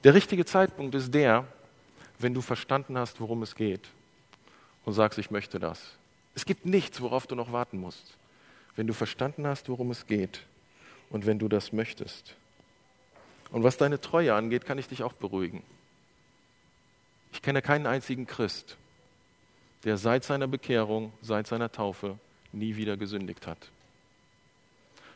Der 0.03 0.13
richtige 0.13 0.45
Zeitpunkt 0.45 0.95
ist 0.95 1.13
der, 1.13 1.45
wenn 2.17 2.33
du 2.33 2.41
verstanden 2.41 2.97
hast, 2.97 3.19
worum 3.19 3.43
es 3.43 3.55
geht 3.55 3.87
und 4.85 4.93
sagst, 4.93 5.19
ich 5.19 5.29
möchte 5.29 5.59
das. 5.59 5.79
Es 6.33 6.45
gibt 6.45 6.65
nichts, 6.65 7.01
worauf 7.01 7.27
du 7.27 7.35
noch 7.35 7.51
warten 7.51 7.79
musst. 7.79 8.17
Wenn 8.75 8.87
du 8.87 8.93
verstanden 8.93 9.45
hast, 9.45 9.69
worum 9.69 9.91
es 9.91 10.07
geht 10.07 10.41
und 11.11 11.25
wenn 11.25 11.39
du 11.39 11.47
das 11.47 11.73
möchtest. 11.73 12.35
Und 13.51 13.63
was 13.63 13.77
deine 13.77 13.99
Treue 13.99 14.33
angeht, 14.33 14.65
kann 14.65 14.77
ich 14.77 14.87
dich 14.87 15.03
auch 15.03 15.13
beruhigen. 15.13 15.61
Ich 17.33 17.41
kenne 17.41 17.61
keinen 17.61 17.85
einzigen 17.85 18.25
Christ, 18.25 18.77
der 19.83 19.97
seit 19.97 20.23
seiner 20.23 20.47
Bekehrung, 20.47 21.13
seit 21.21 21.47
seiner 21.47 21.71
Taufe 21.71 22.17
nie 22.53 22.75
wieder 22.75 22.97
gesündigt 22.97 23.47
hat. 23.47 23.57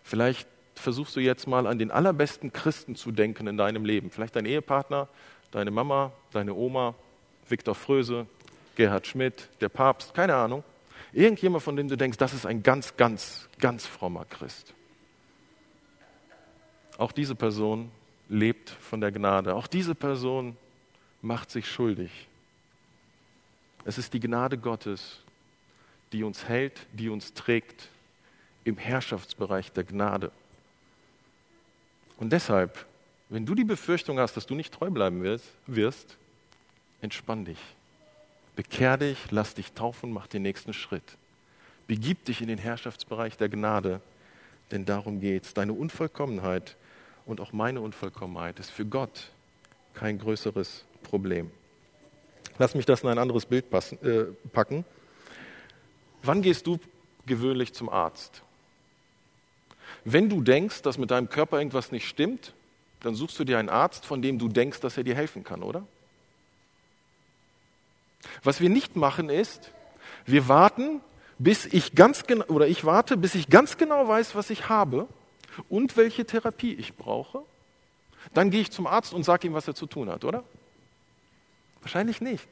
Vielleicht 0.04 0.48
versuchst 0.76 1.16
du 1.16 1.20
jetzt 1.20 1.48
mal 1.48 1.66
an 1.66 1.80
den 1.80 1.92
allerbesten 1.92 2.54
Christen 2.54 2.96
zu 2.96 3.12
denken 3.12 3.48
in 3.48 3.58
deinem 3.58 3.86
Leben. 3.86 4.12
Vielleicht 4.12 4.36
dein 4.36 4.46
Ehepartner, 4.46 5.08
deine 5.52 5.72
Mama, 5.72 6.12
deine 6.32 6.54
Oma, 6.54 6.94
Viktor 7.48 7.76
Fröse, 7.76 8.28
Gerhard 8.76 9.08
Schmidt, 9.08 9.50
der 9.62 9.70
Papst, 9.70 10.14
keine 10.14 10.36
Ahnung. 10.36 10.64
Irgendjemand, 11.14 11.64
von 11.64 11.78
dem 11.78 11.88
du 11.88 11.96
denkst, 11.96 12.18
das 12.18 12.34
ist 12.34 12.46
ein 12.46 12.62
ganz, 12.62 12.98
ganz, 12.98 13.48
ganz 13.60 13.86
frommer 13.86 14.26
Christ. 14.26 14.75
Auch 16.98 17.12
diese 17.12 17.36
Person 17.36 17.92
lebt 18.30 18.70
von 18.70 19.02
der 19.02 19.12
Gnade. 19.12 19.56
Auch 19.56 19.68
diese 19.68 19.96
Person 19.96 20.58
macht 21.22 21.52
sich 21.52 21.70
schuldig. 21.70 22.28
Es 23.84 23.98
ist 23.98 24.14
die 24.14 24.20
Gnade 24.20 24.58
Gottes, 24.58 25.20
die 26.12 26.24
uns 26.24 26.46
hält, 26.48 26.88
die 26.94 27.10
uns 27.10 27.34
trägt 27.34 27.90
im 28.64 28.78
Herrschaftsbereich 28.78 29.72
der 29.72 29.84
Gnade. 29.84 30.32
Und 32.18 32.32
deshalb, 32.32 32.86
wenn 33.30 33.46
du 33.46 33.54
die 33.54 33.64
Befürchtung 33.64 34.20
hast, 34.20 34.38
dass 34.38 34.46
du 34.46 34.56
nicht 34.56 34.74
treu 34.74 34.90
bleiben 34.90 35.22
wirst, 35.24 35.46
wirst 35.68 36.18
entspann 37.02 37.46
dich. 37.46 37.60
Bekehr 38.56 38.98
dich, 38.98 39.18
lass 39.32 39.54
dich 39.54 39.74
taufen, 39.74 40.12
mach 40.12 40.28
den 40.28 40.42
nächsten 40.42 40.74
Schritt. 40.74 41.18
Begib 41.88 42.26
dich 42.26 42.42
in 42.42 42.48
den 42.48 42.58
Herrschaftsbereich 42.58 43.38
der 43.38 43.50
Gnade, 43.50 44.02
denn 44.72 44.86
darum 44.86 45.20
geht's. 45.20 45.54
Deine 45.54 45.74
Unvollkommenheit 45.74 46.76
und 47.26 47.42
auch 47.42 47.54
meine 47.54 47.82
Unvollkommenheit 47.82 48.60
ist 48.60 48.72
für 48.72 48.86
Gott 48.86 49.32
kein 49.94 50.20
größeres 50.20 50.86
Problem. 51.04 51.52
Lass 52.58 52.76
mich 52.76 52.86
das 52.86 53.04
in 53.04 53.10
ein 53.10 53.18
anderes 53.18 53.46
Bild 53.46 53.70
passen, 53.70 53.98
äh, 54.04 54.26
packen. 54.50 54.86
Wann 56.24 56.42
gehst 56.42 56.68
du 56.68 56.80
gewöhnlich 57.26 57.74
zum 57.74 57.90
Arzt? 57.90 58.42
Wenn 60.04 60.30
du 60.30 60.42
denkst, 60.42 60.82
dass 60.84 60.98
mit 60.98 61.12
deinem 61.12 61.30
Körper 61.30 61.58
irgendwas 61.58 61.92
nicht 61.92 62.08
stimmt, 62.08 62.54
dann 63.02 63.16
suchst 63.16 63.38
du 63.40 63.44
dir 63.44 63.60
einen 63.60 63.70
Arzt, 63.70 64.06
von 64.06 64.22
dem 64.22 64.40
du 64.40 64.48
denkst, 64.48 64.80
dass 64.80 64.98
er 64.98 65.04
dir 65.04 65.16
helfen 65.16 65.44
kann, 65.44 65.64
oder? 65.64 65.86
Was 68.44 68.62
wir 68.62 68.70
nicht 68.70 68.96
machen 68.96 69.30
ist, 69.30 69.72
wir 70.26 70.48
warten, 70.48 71.02
bis 71.38 71.66
ich 71.66 71.94
ganz 71.94 72.26
genau 72.26 72.46
oder 72.46 72.68
ich 72.68 72.86
warte, 72.86 73.18
bis 73.18 73.36
ich 73.36 73.50
ganz 73.50 73.78
genau 73.78 74.08
weiß, 74.08 74.36
was 74.36 74.50
ich 74.50 74.70
habe 74.70 75.08
und 75.70 75.98
welche 75.98 76.26
Therapie 76.26 76.74
ich 76.74 76.96
brauche. 76.96 77.42
Dann 78.34 78.50
gehe 78.50 78.62
ich 78.62 78.72
zum 78.72 78.88
Arzt 78.88 79.14
und 79.14 79.24
sage 79.24 79.48
ihm, 79.48 79.54
was 79.54 79.68
er 79.68 79.76
zu 79.76 79.86
tun 79.86 80.10
hat, 80.10 80.24
oder? 80.24 80.44
Wahrscheinlich 81.82 82.22
nicht. 82.22 82.48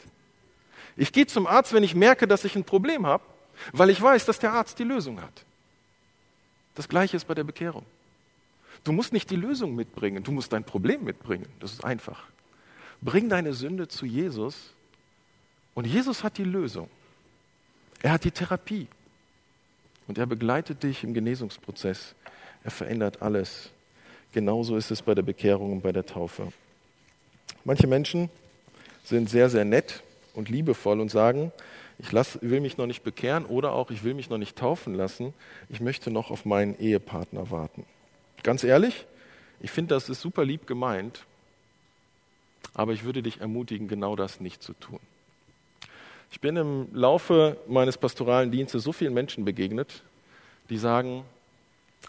Ich 0.96 1.12
gehe 1.12 1.26
zum 1.26 1.48
Arzt, 1.48 1.74
wenn 1.74 1.84
ich 1.84 1.96
merke, 1.96 2.28
dass 2.28 2.46
ich 2.46 2.56
ein 2.56 2.64
Problem 2.64 3.08
habe, 3.08 3.24
weil 3.72 3.90
ich 3.90 4.02
weiß, 4.02 4.26
dass 4.26 4.40
der 4.40 4.54
Arzt 4.54 4.78
die 4.80 4.84
Lösung 4.84 5.22
hat. 5.22 5.44
Das 6.76 6.88
gleiche 6.88 7.18
ist 7.18 7.26
bei 7.26 7.34
der 7.34 7.44
Bekehrung. 7.44 7.86
Du 8.84 8.92
musst 8.92 9.14
nicht 9.14 9.30
die 9.30 9.36
Lösung 9.36 9.76
mitbringen, 9.76 10.24
du 10.24 10.32
musst 10.32 10.52
dein 10.54 10.64
Problem 10.64 11.04
mitbringen. 11.04 11.48
Das 11.60 11.72
ist 11.72 11.84
einfach. 11.84 12.26
Bring 13.02 13.30
deine 13.30 13.54
Sünde 13.54 13.88
zu 13.88 14.06
Jesus 14.06 14.74
und 15.74 15.86
Jesus 15.86 16.24
hat 16.24 16.38
die 16.38 16.44
Lösung. 16.44 16.90
Er 18.02 18.12
hat 18.14 18.24
die 18.24 18.32
Therapie 18.32 18.88
und 20.08 20.18
er 20.18 20.26
begleitet 20.26 20.84
dich 20.84 21.04
im 21.04 21.14
Genesungsprozess. 21.14 22.16
Er 22.64 22.72
verändert 22.72 23.22
alles. 23.22 23.70
Genauso 24.32 24.78
ist 24.78 24.92
es 24.92 25.02
bei 25.02 25.14
der 25.14 25.22
Bekehrung 25.22 25.74
und 25.74 25.82
bei 25.82 25.92
der 25.92 26.06
Taufe. 26.06 26.52
Manche 27.66 27.88
Menschen 27.88 28.30
sind 29.04 29.30
sehr, 29.30 29.50
sehr 29.50 29.66
nett 29.66 30.02
und 30.34 30.50
liebevoll 30.50 31.00
und 31.00 31.10
sagen, 31.10 31.52
ich 32.00 32.12
lass, 32.12 32.42
will 32.42 32.60
mich 32.60 32.78
noch 32.78 32.88
nicht 32.88 33.04
bekehren 33.04 33.46
oder 33.46 33.74
auch 33.74 33.92
ich 33.92 34.04
will 34.04 34.14
mich 34.14 34.30
noch 34.30 34.38
nicht 34.38 34.58
taufen 34.58 34.96
lassen, 34.96 35.34
ich 35.70 35.80
möchte 35.80 36.10
noch 36.10 36.32
auf 36.32 36.46
meinen 36.46 36.78
Ehepartner 36.80 37.52
warten. 37.52 37.86
Ganz 38.42 38.64
ehrlich, 38.64 39.06
ich 39.60 39.72
finde, 39.72 39.96
das 39.96 40.10
ist 40.10 40.22
super 40.22 40.44
lieb 40.44 40.68
gemeint, 40.68 41.26
aber 42.74 42.94
ich 42.94 43.04
würde 43.04 43.22
dich 43.22 43.40
ermutigen, 43.40 43.88
genau 43.88 44.16
das 44.16 44.40
nicht 44.40 44.64
zu 44.64 44.74
tun. 44.74 45.00
Ich 46.32 46.42
bin 46.42 46.58
im 46.58 46.88
Laufe 46.94 47.58
meines 47.68 47.98
pastoralen 47.98 48.52
Dienstes 48.52 48.84
so 48.84 48.92
vielen 48.92 49.14
Menschen 49.14 49.46
begegnet, 49.46 50.02
die 50.70 50.78
sagen, 50.78 51.24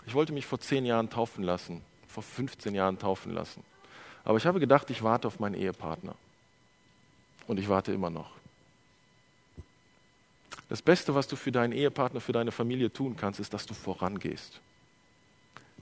ich 0.07 0.15
wollte 0.15 0.33
mich 0.33 0.47
vor 0.47 0.61
zehn 0.61 0.85
Jahren 0.85 1.11
taufen 1.11 1.45
lassen, 1.45 1.83
vor 2.09 2.23
15 2.23 2.75
Jahren 2.75 2.99
taufen 2.99 3.33
lassen. 3.33 3.63
Aber 4.25 4.39
ich 4.39 4.47
habe 4.47 4.61
gedacht, 4.61 4.91
ich 4.91 5.03
warte 5.03 5.29
auf 5.29 5.41
meinen 5.41 5.55
Ehepartner. 5.55 6.15
Und 7.47 7.61
ich 7.61 7.69
warte 7.69 7.93
immer 7.93 8.11
noch. 8.11 8.31
Das 10.69 10.81
Beste, 10.81 11.15
was 11.15 11.29
du 11.29 11.37
für 11.37 11.53
deinen 11.53 11.73
Ehepartner, 11.73 12.21
für 12.21 12.33
deine 12.33 12.51
Familie 12.51 12.93
tun 12.93 13.17
kannst, 13.17 13.39
ist, 13.39 13.53
dass 13.53 13.67
du 13.67 13.75
vorangehst. 13.75 14.61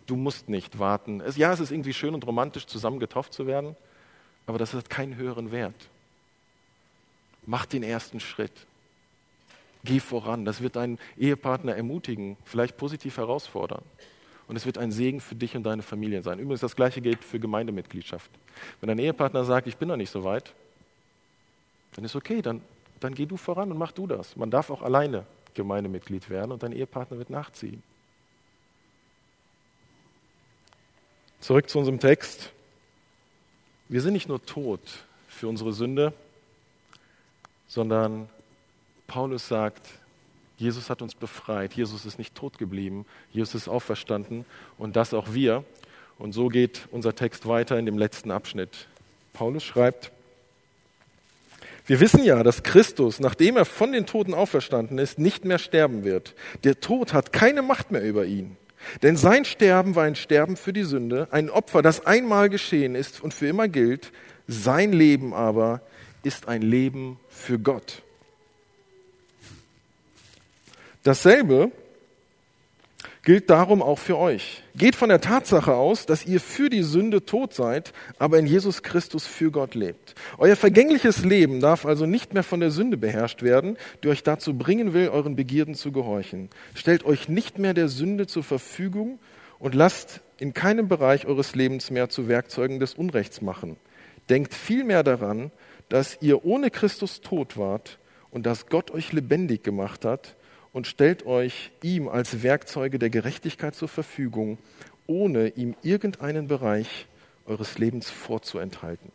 Du 0.06 0.16
musst 0.16 0.48
nicht 0.48 0.78
warten. 0.78 1.20
Es, 1.20 1.36
ja, 1.36 1.52
es 1.52 1.60
ist 1.60 1.70
irgendwie 1.70 1.92
schön 1.92 2.14
und 2.14 2.26
romantisch, 2.26 2.66
zusammen 2.66 2.98
getauft 2.98 3.32
zu 3.32 3.46
werden, 3.46 3.76
aber 4.46 4.58
das 4.58 4.74
hat 4.74 4.90
keinen 4.90 5.14
höheren 5.14 5.52
Wert. 5.52 5.88
Mach 7.46 7.64
den 7.66 7.84
ersten 7.84 8.18
Schritt. 8.18 8.52
Geh 9.84 10.00
voran. 10.00 10.44
Das 10.44 10.62
wird 10.62 10.76
deinen 10.76 10.98
Ehepartner 11.16 11.74
ermutigen, 11.74 12.36
vielleicht 12.44 12.76
positiv 12.76 13.16
herausfordern. 13.16 13.82
Und 14.48 14.56
es 14.56 14.66
wird 14.66 14.78
ein 14.78 14.92
Segen 14.92 15.20
für 15.20 15.34
dich 15.34 15.56
und 15.56 15.62
deine 15.64 15.82
Familie 15.82 16.22
sein. 16.22 16.38
Übrigens, 16.38 16.60
das 16.60 16.76
Gleiche 16.76 17.00
gilt 17.00 17.24
für 17.24 17.40
Gemeindemitgliedschaft. 17.40 18.30
Wenn 18.80 18.88
dein 18.88 18.98
Ehepartner 18.98 19.44
sagt, 19.44 19.66
ich 19.66 19.76
bin 19.76 19.88
noch 19.88 19.96
nicht 19.96 20.10
so 20.10 20.24
weit, 20.24 20.52
dann 21.94 22.04
ist 22.04 22.16
okay, 22.16 22.42
dann, 22.42 22.60
dann 23.00 23.14
geh 23.14 23.26
du 23.26 23.36
voran 23.36 23.70
und 23.70 23.78
mach 23.78 23.92
du 23.92 24.06
das. 24.06 24.36
Man 24.36 24.50
darf 24.50 24.70
auch 24.70 24.82
alleine 24.82 25.26
Gemeindemitglied 25.54 26.30
werden 26.30 26.52
und 26.52 26.62
dein 26.62 26.72
Ehepartner 26.72 27.18
wird 27.18 27.30
nachziehen. 27.30 27.82
Zurück 31.40 31.68
zu 31.68 31.78
unserem 31.78 31.98
Text. 31.98 32.52
Wir 33.88 34.00
sind 34.00 34.12
nicht 34.12 34.28
nur 34.28 34.44
tot 34.44 34.80
für 35.28 35.48
unsere 35.48 35.72
Sünde, 35.72 36.12
sondern 37.66 38.28
Paulus 39.12 39.46
sagt, 39.46 39.86
Jesus 40.56 40.88
hat 40.88 41.02
uns 41.02 41.14
befreit, 41.14 41.74
Jesus 41.74 42.06
ist 42.06 42.18
nicht 42.18 42.34
tot 42.34 42.56
geblieben, 42.56 43.04
Jesus 43.30 43.54
ist 43.54 43.68
auferstanden 43.68 44.46
und 44.78 44.96
das 44.96 45.12
auch 45.12 45.34
wir. 45.34 45.64
Und 46.18 46.32
so 46.32 46.48
geht 46.48 46.88
unser 46.90 47.14
Text 47.14 47.46
weiter 47.46 47.78
in 47.78 47.84
dem 47.84 47.98
letzten 47.98 48.30
Abschnitt. 48.30 48.86
Paulus 49.34 49.64
schreibt, 49.64 50.12
wir 51.84 52.00
wissen 52.00 52.24
ja, 52.24 52.42
dass 52.42 52.62
Christus, 52.62 53.20
nachdem 53.20 53.58
er 53.58 53.66
von 53.66 53.92
den 53.92 54.06
Toten 54.06 54.32
auferstanden 54.32 54.96
ist, 54.96 55.18
nicht 55.18 55.44
mehr 55.44 55.58
sterben 55.58 56.04
wird. 56.04 56.34
Der 56.64 56.80
Tod 56.80 57.12
hat 57.12 57.34
keine 57.34 57.60
Macht 57.60 57.90
mehr 57.90 58.02
über 58.02 58.24
ihn. 58.24 58.56
Denn 59.02 59.18
sein 59.18 59.44
Sterben 59.44 59.94
war 59.94 60.04
ein 60.04 60.16
Sterben 60.16 60.56
für 60.56 60.72
die 60.72 60.84
Sünde, 60.84 61.28
ein 61.32 61.50
Opfer, 61.50 61.82
das 61.82 62.06
einmal 62.06 62.48
geschehen 62.48 62.94
ist 62.94 63.22
und 63.22 63.34
für 63.34 63.46
immer 63.46 63.68
gilt. 63.68 64.10
Sein 64.48 64.90
Leben 64.90 65.34
aber 65.34 65.82
ist 66.22 66.48
ein 66.48 66.62
Leben 66.62 67.20
für 67.28 67.58
Gott. 67.58 68.02
Dasselbe 71.02 71.72
gilt 73.22 73.50
darum 73.50 73.82
auch 73.82 73.98
für 73.98 74.18
euch. 74.18 74.62
Geht 74.74 74.96
von 74.96 75.08
der 75.08 75.20
Tatsache 75.20 75.74
aus, 75.74 76.06
dass 76.06 76.26
ihr 76.26 76.40
für 76.40 76.70
die 76.70 76.82
Sünde 76.82 77.24
tot 77.24 77.54
seid, 77.54 77.92
aber 78.18 78.38
in 78.38 78.46
Jesus 78.46 78.82
Christus 78.82 79.26
für 79.26 79.50
Gott 79.50 79.74
lebt. 79.74 80.14
Euer 80.38 80.56
vergängliches 80.56 81.24
Leben 81.24 81.60
darf 81.60 81.86
also 81.86 82.06
nicht 82.06 82.34
mehr 82.34 82.42
von 82.42 82.60
der 82.60 82.70
Sünde 82.70 82.96
beherrscht 82.96 83.42
werden, 83.42 83.76
die 84.02 84.08
euch 84.08 84.22
dazu 84.22 84.54
bringen 84.54 84.92
will, 84.92 85.08
euren 85.08 85.36
Begierden 85.36 85.74
zu 85.74 85.92
gehorchen. 85.92 86.50
Stellt 86.74 87.04
euch 87.04 87.28
nicht 87.28 87.58
mehr 87.58 87.74
der 87.74 87.88
Sünde 87.88 88.26
zur 88.26 88.42
Verfügung 88.42 89.18
und 89.58 89.74
lasst 89.74 90.20
in 90.38 90.54
keinem 90.54 90.88
Bereich 90.88 91.26
eures 91.26 91.54
Lebens 91.54 91.90
mehr 91.90 92.08
zu 92.08 92.26
Werkzeugen 92.26 92.80
des 92.80 92.94
Unrechts 92.94 93.40
machen. 93.40 93.76
Denkt 94.28 94.54
vielmehr 94.54 95.04
daran, 95.04 95.52
dass 95.88 96.18
ihr 96.20 96.44
ohne 96.44 96.70
Christus 96.70 97.20
tot 97.20 97.56
wart 97.56 97.98
und 98.30 98.46
dass 98.46 98.66
Gott 98.66 98.90
euch 98.90 99.12
lebendig 99.12 99.62
gemacht 99.62 100.04
hat, 100.04 100.34
und 100.72 100.86
stellt 100.86 101.26
euch 101.26 101.70
ihm 101.82 102.08
als 102.08 102.42
Werkzeuge 102.42 102.98
der 102.98 103.10
Gerechtigkeit 103.10 103.74
zur 103.74 103.88
Verfügung, 103.88 104.58
ohne 105.06 105.48
ihm 105.48 105.74
irgendeinen 105.82 106.48
Bereich 106.48 107.06
eures 107.46 107.78
Lebens 107.78 108.10
vorzuenthalten. 108.10 109.10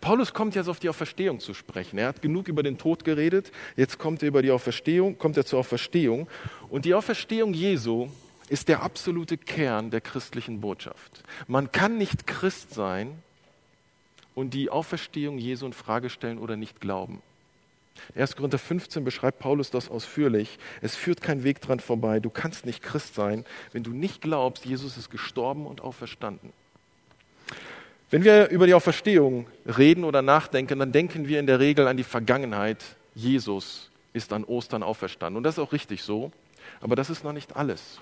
Paulus 0.00 0.34
kommt 0.34 0.54
jetzt 0.54 0.68
auf 0.68 0.80
die 0.80 0.88
Auferstehung 0.88 1.40
zu 1.40 1.54
sprechen. 1.54 1.98
Er 1.98 2.08
hat 2.08 2.22
genug 2.22 2.48
über 2.48 2.62
den 2.62 2.78
Tod 2.78 3.04
geredet. 3.04 3.52
Jetzt 3.76 3.98
kommt 3.98 4.22
er 4.22 4.28
über 4.28 4.42
die 4.42 4.50
Auferstehung, 4.50 5.18
kommt 5.18 5.36
er 5.36 5.46
zur 5.46 5.60
Auferstehung. 5.60 6.28
Und 6.68 6.84
die 6.84 6.94
Auferstehung 6.94 7.54
Jesu 7.54 8.08
ist 8.48 8.68
der 8.68 8.82
absolute 8.82 9.36
Kern 9.36 9.90
der 9.90 10.00
christlichen 10.00 10.60
Botschaft. 10.60 11.22
Man 11.46 11.70
kann 11.70 11.98
nicht 11.98 12.26
Christ 12.26 12.74
sein 12.74 13.22
und 14.34 14.54
die 14.54 14.70
Auferstehung 14.70 15.38
Jesu 15.38 15.66
in 15.66 15.72
Frage 15.72 16.10
stellen 16.10 16.38
oder 16.38 16.56
nicht 16.56 16.80
glauben. 16.80 17.22
1. 18.16 18.36
Korinther 18.36 18.58
15 18.58 19.04
beschreibt 19.04 19.38
Paulus 19.38 19.70
das 19.70 19.90
ausführlich. 19.90 20.58
Es 20.80 20.96
führt 20.96 21.20
kein 21.20 21.44
Weg 21.44 21.60
dran 21.60 21.80
vorbei. 21.80 22.20
Du 22.20 22.30
kannst 22.30 22.66
nicht 22.66 22.82
Christ 22.82 23.14
sein, 23.14 23.44
wenn 23.72 23.82
du 23.82 23.92
nicht 23.92 24.20
glaubst, 24.20 24.64
Jesus 24.64 24.96
ist 24.96 25.10
gestorben 25.10 25.66
und 25.66 25.80
auferstanden. 25.80 26.52
Wenn 28.10 28.24
wir 28.24 28.48
über 28.48 28.66
die 28.66 28.74
Auferstehung 28.74 29.46
reden 29.66 30.04
oder 30.04 30.22
nachdenken, 30.22 30.78
dann 30.78 30.92
denken 30.92 31.28
wir 31.28 31.38
in 31.38 31.46
der 31.46 31.60
Regel 31.60 31.86
an 31.86 31.96
die 31.98 32.04
Vergangenheit. 32.04 32.82
Jesus 33.14 33.90
ist 34.14 34.32
an 34.32 34.44
Ostern 34.44 34.82
auferstanden. 34.82 35.36
Und 35.36 35.42
das 35.42 35.58
ist 35.58 35.58
auch 35.58 35.72
richtig 35.72 36.02
so. 36.02 36.32
Aber 36.80 36.96
das 36.96 37.10
ist 37.10 37.22
noch 37.22 37.32
nicht 37.32 37.56
alles. 37.56 38.00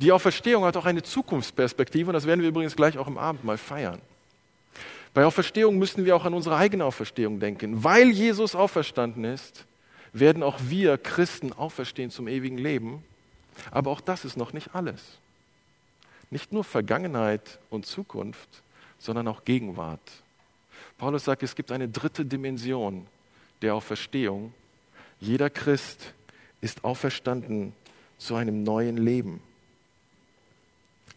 Die 0.00 0.10
Auferstehung 0.10 0.64
hat 0.64 0.76
auch 0.76 0.86
eine 0.86 1.02
Zukunftsperspektive. 1.02 2.10
Und 2.10 2.14
das 2.14 2.26
werden 2.26 2.40
wir 2.40 2.48
übrigens 2.48 2.74
gleich 2.74 2.98
auch 2.98 3.06
im 3.06 3.18
Abend 3.18 3.44
mal 3.44 3.58
feiern. 3.58 4.00
Bei 5.14 5.24
Auferstehung 5.24 5.78
müssen 5.78 6.04
wir 6.04 6.16
auch 6.16 6.24
an 6.24 6.34
unsere 6.34 6.56
eigene 6.56 6.84
Auferstehung 6.84 7.38
denken. 7.38 7.84
Weil 7.84 8.10
Jesus 8.10 8.56
auferstanden 8.56 9.24
ist, 9.24 9.64
werden 10.12 10.42
auch 10.42 10.58
wir 10.64 10.98
Christen 10.98 11.52
auferstehen 11.52 12.10
zum 12.10 12.26
ewigen 12.26 12.58
Leben. 12.58 13.04
Aber 13.70 13.92
auch 13.92 14.00
das 14.00 14.24
ist 14.24 14.36
noch 14.36 14.52
nicht 14.52 14.74
alles. 14.74 15.00
Nicht 16.30 16.52
nur 16.52 16.64
Vergangenheit 16.64 17.60
und 17.70 17.86
Zukunft, 17.86 18.48
sondern 18.98 19.28
auch 19.28 19.44
Gegenwart. 19.44 20.00
Paulus 20.98 21.24
sagt, 21.24 21.44
es 21.44 21.54
gibt 21.54 21.70
eine 21.70 21.88
dritte 21.88 22.24
Dimension 22.24 23.06
der 23.62 23.76
Auferstehung. 23.76 24.52
Jeder 25.20 25.48
Christ 25.48 26.12
ist 26.60 26.82
auferstanden 26.82 27.72
zu 28.18 28.34
einem 28.34 28.64
neuen 28.64 28.96
Leben. 28.96 29.40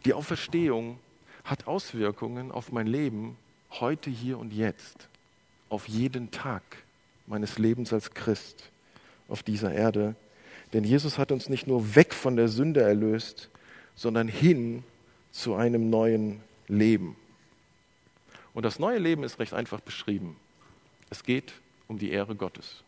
Die 0.05 0.13
Auferstehung 0.13 0.99
hat 1.43 1.65
Auswirkungen 1.65 2.51
auf 2.51 2.71
mein 2.71 2.85
Leben 2.85 3.37
heute, 3.71 4.09
hier 4.09 4.37
und 4.37 4.53
jetzt, 4.53 5.07
auf 5.69 5.87
jeden 5.87 6.31
Tag 6.31 6.63
meines 7.25 7.57
Lebens 7.57 7.93
als 7.93 8.13
Christ 8.13 8.69
auf 9.27 9.43
dieser 9.43 9.73
Erde. 9.73 10.15
Denn 10.73 10.83
Jesus 10.83 11.17
hat 11.17 11.31
uns 11.31 11.49
nicht 11.49 11.67
nur 11.67 11.95
weg 11.95 12.13
von 12.13 12.35
der 12.35 12.47
Sünde 12.47 12.81
erlöst, 12.81 13.49
sondern 13.95 14.27
hin 14.27 14.83
zu 15.31 15.55
einem 15.55 15.89
neuen 15.89 16.41
Leben. 16.67 17.15
Und 18.53 18.63
das 18.63 18.79
neue 18.79 18.97
Leben 18.97 19.23
ist 19.23 19.39
recht 19.39 19.53
einfach 19.53 19.81
beschrieben. 19.81 20.35
Es 21.09 21.23
geht 21.23 21.53
um 21.87 21.99
die 21.99 22.11
Ehre 22.11 22.35
Gottes. 22.35 22.83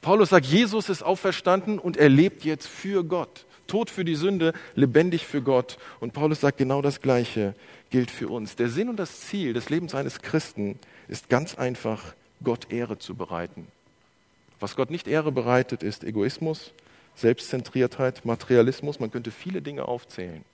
Paulus 0.00 0.30
sagt, 0.30 0.46
Jesus 0.46 0.88
ist 0.88 1.02
auferstanden 1.02 1.78
und 1.78 1.96
er 1.96 2.08
lebt 2.08 2.44
jetzt 2.44 2.66
für 2.66 3.04
Gott. 3.04 3.44
Tod 3.66 3.90
für 3.90 4.04
die 4.04 4.14
Sünde, 4.14 4.52
lebendig 4.74 5.26
für 5.26 5.42
Gott. 5.42 5.76
Und 6.00 6.12
Paulus 6.12 6.40
sagt 6.40 6.58
genau 6.58 6.82
das 6.82 7.00
Gleiche 7.00 7.54
gilt 7.90 8.10
für 8.10 8.28
uns. 8.28 8.56
Der 8.56 8.68
Sinn 8.68 8.88
und 8.88 8.96
das 8.96 9.20
Ziel 9.20 9.52
des 9.52 9.70
Lebens 9.70 9.94
eines 9.94 10.20
Christen 10.20 10.78
ist 11.08 11.28
ganz 11.28 11.54
einfach, 11.54 12.14
Gott 12.42 12.70
Ehre 12.70 12.98
zu 12.98 13.14
bereiten. 13.14 13.68
Was 14.60 14.76
Gott 14.76 14.90
nicht 14.90 15.06
Ehre 15.06 15.32
bereitet, 15.32 15.82
ist 15.82 16.04
Egoismus, 16.04 16.72
Selbstzentriertheit, 17.14 18.24
Materialismus. 18.24 19.00
Man 19.00 19.10
könnte 19.10 19.30
viele 19.30 19.62
Dinge 19.62 19.86
aufzählen. 19.86 20.44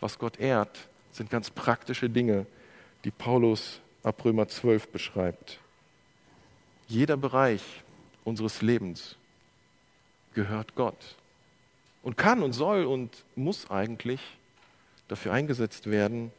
Was 0.00 0.18
Gott 0.18 0.38
ehrt, 0.38 0.88
sind 1.12 1.30
ganz 1.30 1.50
praktische 1.50 2.08
Dinge, 2.08 2.46
die 3.04 3.10
Paulus 3.10 3.80
ab 4.02 4.24
Römer 4.24 4.48
12 4.48 4.88
beschreibt. 4.88 5.58
Jeder 6.88 7.16
Bereich 7.16 7.62
unseres 8.24 8.62
Lebens 8.62 9.16
gehört 10.34 10.74
Gott 10.74 11.16
und 12.02 12.16
kann 12.16 12.42
und 12.42 12.52
soll 12.52 12.84
und 12.84 13.24
muss 13.36 13.70
eigentlich 13.70 14.20
dafür 15.10 15.32
eingesetzt 15.32 15.90
werden, 15.90 16.30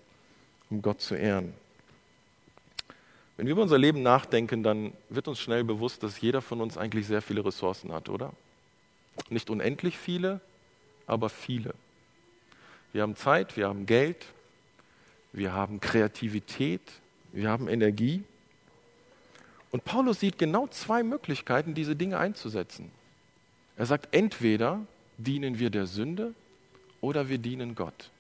um 0.70 0.82
Gott 0.82 1.02
zu 1.02 1.16
ehren. 1.16 1.54
Wenn 3.38 3.48
wir 3.48 3.54
über 3.54 3.64
unser 3.64 3.78
Leben 3.78 4.04
nachdenken, 4.04 4.62
dann 4.62 4.94
wird 5.10 5.28
uns 5.28 5.40
schnell 5.40 5.64
bewusst, 5.64 6.04
dass 6.04 6.22
jeder 6.22 6.42
von 6.42 6.62
uns 6.62 6.78
eigentlich 6.78 7.08
sehr 7.08 7.22
viele 7.22 7.44
Ressourcen 7.44 7.92
hat, 7.92 8.08
oder? 8.08 8.32
Nicht 9.30 9.50
unendlich 9.50 9.98
viele, 9.98 10.42
aber 11.08 11.30
viele. 11.30 11.74
Wir 12.94 13.02
haben 13.02 13.16
Zeit, 13.16 13.58
wir 13.58 13.68
haben 13.68 13.86
Geld, 13.86 14.26
wir 15.34 15.54
haben 15.54 15.80
Kreativität, 15.80 16.82
wir 17.32 17.50
haben 17.50 17.68
Energie. 17.68 18.24
Und 19.72 19.86
Paulus 19.86 20.20
sieht 20.20 20.38
genau 20.38 20.68
zwei 20.68 21.02
Möglichkeiten, 21.02 21.74
diese 21.74 21.96
Dinge 21.96 22.20
einzusetzen. 22.20 22.92
Er 23.76 23.86
sagt, 23.86 24.14
entweder 24.14 24.86
dienen 25.18 25.58
wir 25.58 25.70
der 25.70 25.88
Sünde 25.88 26.36
oder 27.00 27.28
wir 27.28 27.40
dienen 27.40 27.74
Gott. 27.74 28.11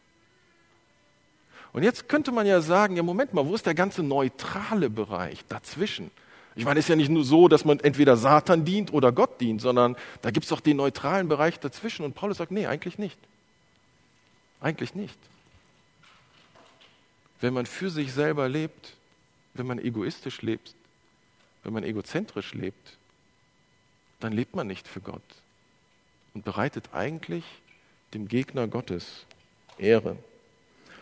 Und 1.73 1.84
jetzt 1.84 2.10
könnte 2.10 2.31
man 2.31 2.45
ja 2.45 2.62
sagen, 2.62 2.97
ja 2.97 3.03
Moment 3.03 3.34
mal, 3.34 3.45
wo 3.45 3.55
ist 3.55 3.65
der 3.65 3.75
ganze 3.75 4.03
neutrale 4.03 4.89
Bereich 4.89 5.45
dazwischen? 5.47 6.12
Ich 6.55 6.65
meine, 6.65 6.79
es 6.79 6.86
ist 6.86 6.89
ja 6.89 6.97
nicht 6.97 7.10
nur 7.10 7.23
so, 7.23 7.47
dass 7.47 7.63
man 7.63 7.79
entweder 7.79 8.17
Satan 8.17 8.65
dient 8.65 8.91
oder 8.91 9.13
Gott 9.13 9.39
dient, 9.39 9.62
sondern 9.62 9.95
da 10.21 10.31
gibt 10.31 10.43
es 10.43 10.49
doch 10.49 10.60
den 10.60 10.77
neutralen 10.77 11.29
Bereich 11.29 11.60
dazwischen. 11.60 12.03
Und 12.03 12.13
Paulus 12.13 12.38
sagt, 12.38 12.51
nee, 12.51 12.67
eigentlich 12.67 12.97
nicht. 12.97 13.17
Eigentlich 14.60 14.93
nicht. 14.93 15.17
Wenn 17.39 17.53
man 17.53 17.65
für 17.65 17.89
sich 17.89 18.12
selber 18.12 18.49
lebt, 18.49 18.95
wenn 19.53 19.65
man 19.65 19.79
egoistisch 19.79 20.41
lebt, 20.41 20.75
wenn 21.63 21.73
man 21.73 21.84
egozentrisch 21.84 22.53
lebt, 22.53 22.97
dann 24.19 24.34
lebt 24.34 24.55
man 24.55 24.67
nicht 24.67 24.88
für 24.88 24.99
Gott 24.99 25.21
und 26.34 26.43
bereitet 26.45 26.89
eigentlich 26.93 27.43
dem 28.13 28.27
Gegner 28.27 28.67
Gottes 28.67 29.25
Ehre. 29.77 30.17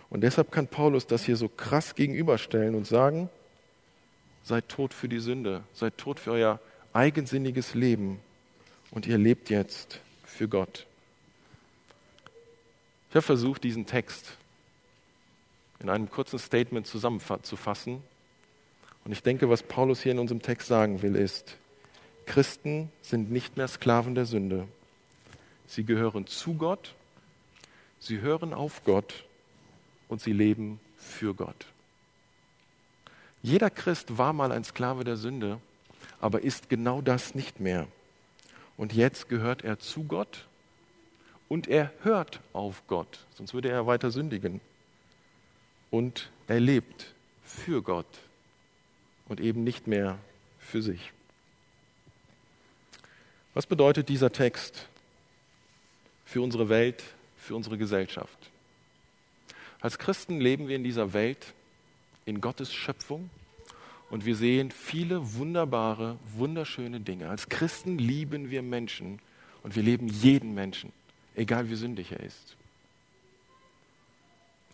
Und 0.10 0.22
deshalb 0.22 0.52
kann 0.52 0.68
Paulus 0.68 1.06
das 1.06 1.24
hier 1.24 1.36
so 1.36 1.48
krass 1.48 1.96
gegenüberstellen 1.96 2.76
und 2.76 2.88
sagen, 2.88 3.30
seid 4.44 4.68
tot 4.70 4.94
für 4.94 5.08
die 5.08 5.20
Sünde, 5.20 5.64
seid 5.74 5.98
tot 5.98 6.20
für 6.20 6.32
euer 6.32 6.60
eigensinniges 6.94 7.76
Leben 7.76 8.20
und 8.92 9.06
ihr 9.06 9.18
lebt 9.18 9.50
jetzt 9.50 10.00
für 10.24 10.48
Gott. 10.48 10.88
Ich 13.10 13.16
habe 13.16 13.22
versucht, 13.22 13.64
diesen 13.64 13.86
Text 13.86 14.38
in 15.80 15.90
einem 15.90 16.10
kurzen 16.10 16.40
Statement 16.40 16.86
zusammenzufassen. 16.88 18.04
Und 19.06 19.12
ich 19.12 19.24
denke, 19.24 19.50
was 19.50 19.64
Paulus 19.64 20.02
hier 20.02 20.12
in 20.12 20.20
unserem 20.20 20.42
Text 20.42 20.68
sagen 20.68 21.02
will, 21.02 21.16
ist, 21.16 21.58
Christen 22.26 22.92
sind 23.02 23.32
nicht 23.32 23.58
mehr 23.58 23.68
Sklaven 23.68 24.14
der 24.14 24.26
Sünde. 24.26 24.68
Sie 25.68 25.84
gehören 25.84 26.28
zu 26.28 26.56
Gott, 26.56 26.94
sie 28.00 28.22
hören 28.22 28.54
auf 28.54 28.84
Gott 28.84 29.26
und 30.10 30.20
sie 30.20 30.34
leben 30.34 30.82
für 30.98 31.34
Gott. 31.34 31.68
Jeder 33.42 33.70
Christ 33.70 34.18
war 34.18 34.34
mal 34.34 34.52
ein 34.52 34.66
Sklave 34.66 35.06
der 35.06 35.16
Sünde, 35.16 35.62
aber 36.20 36.42
ist 36.42 36.68
genau 36.68 37.00
das 37.00 37.36
nicht 37.36 37.62
mehr. 37.62 37.88
Und 38.76 38.94
jetzt 38.94 39.30
gehört 39.30 39.64
er 39.64 39.80
zu 39.80 40.04
Gott 40.04 40.46
und 41.48 41.68
er 41.68 41.94
hört 42.04 42.42
auf 42.52 42.86
Gott, 42.88 43.26
sonst 43.36 43.54
würde 43.54 43.70
er 43.70 43.88
weiter 43.88 44.12
sündigen. 44.12 44.60
Und 45.90 46.30
er 46.48 46.60
lebt 46.60 47.14
für 47.44 47.82
Gott 47.82 48.20
und 49.28 49.40
eben 49.40 49.64
nicht 49.64 49.88
mehr 49.88 50.20
für 50.60 50.82
sich. 50.82 51.14
Was 53.54 53.66
bedeutet 53.66 54.10
dieser 54.10 54.32
Text 54.32 54.88
für 56.26 56.42
unsere 56.42 56.70
Welt, 56.70 57.04
für 57.38 57.56
unsere 57.56 57.78
Gesellschaft? 57.78 58.49
Als 59.82 59.98
Christen 59.98 60.42
leben 60.42 60.68
wir 60.68 60.76
in 60.76 60.84
dieser 60.84 61.14
Welt 61.14 61.54
in 62.26 62.42
Gottes 62.42 62.74
Schöpfung 62.74 63.30
und 64.10 64.26
wir 64.26 64.36
sehen 64.36 64.72
viele 64.72 65.36
wunderbare, 65.36 66.18
wunderschöne 66.36 67.00
Dinge. 67.00 67.30
Als 67.30 67.48
Christen 67.48 67.98
lieben 67.98 68.50
wir 68.50 68.62
Menschen 68.62 69.20
und 69.64 69.76
wir 69.76 69.84
leben 69.84 70.08
jeden 70.08 70.54
Menschen, 70.54 70.92
egal 71.36 71.70
wie 71.70 71.76
sündig 71.76 72.12
er 72.12 72.20
ist. 72.20 72.58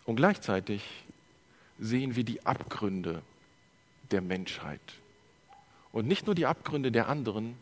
Und 0.04 0.16
gleichzeitig 0.16 0.82
sehen 1.78 2.16
wir 2.16 2.24
die 2.24 2.44
Abgründe 2.46 3.22
der 4.10 4.22
Menschheit. 4.22 4.80
Und 5.92 6.06
nicht 6.06 6.26
nur 6.26 6.34
die 6.34 6.46
Abgründe 6.46 6.92
der 6.92 7.08
anderen, 7.08 7.56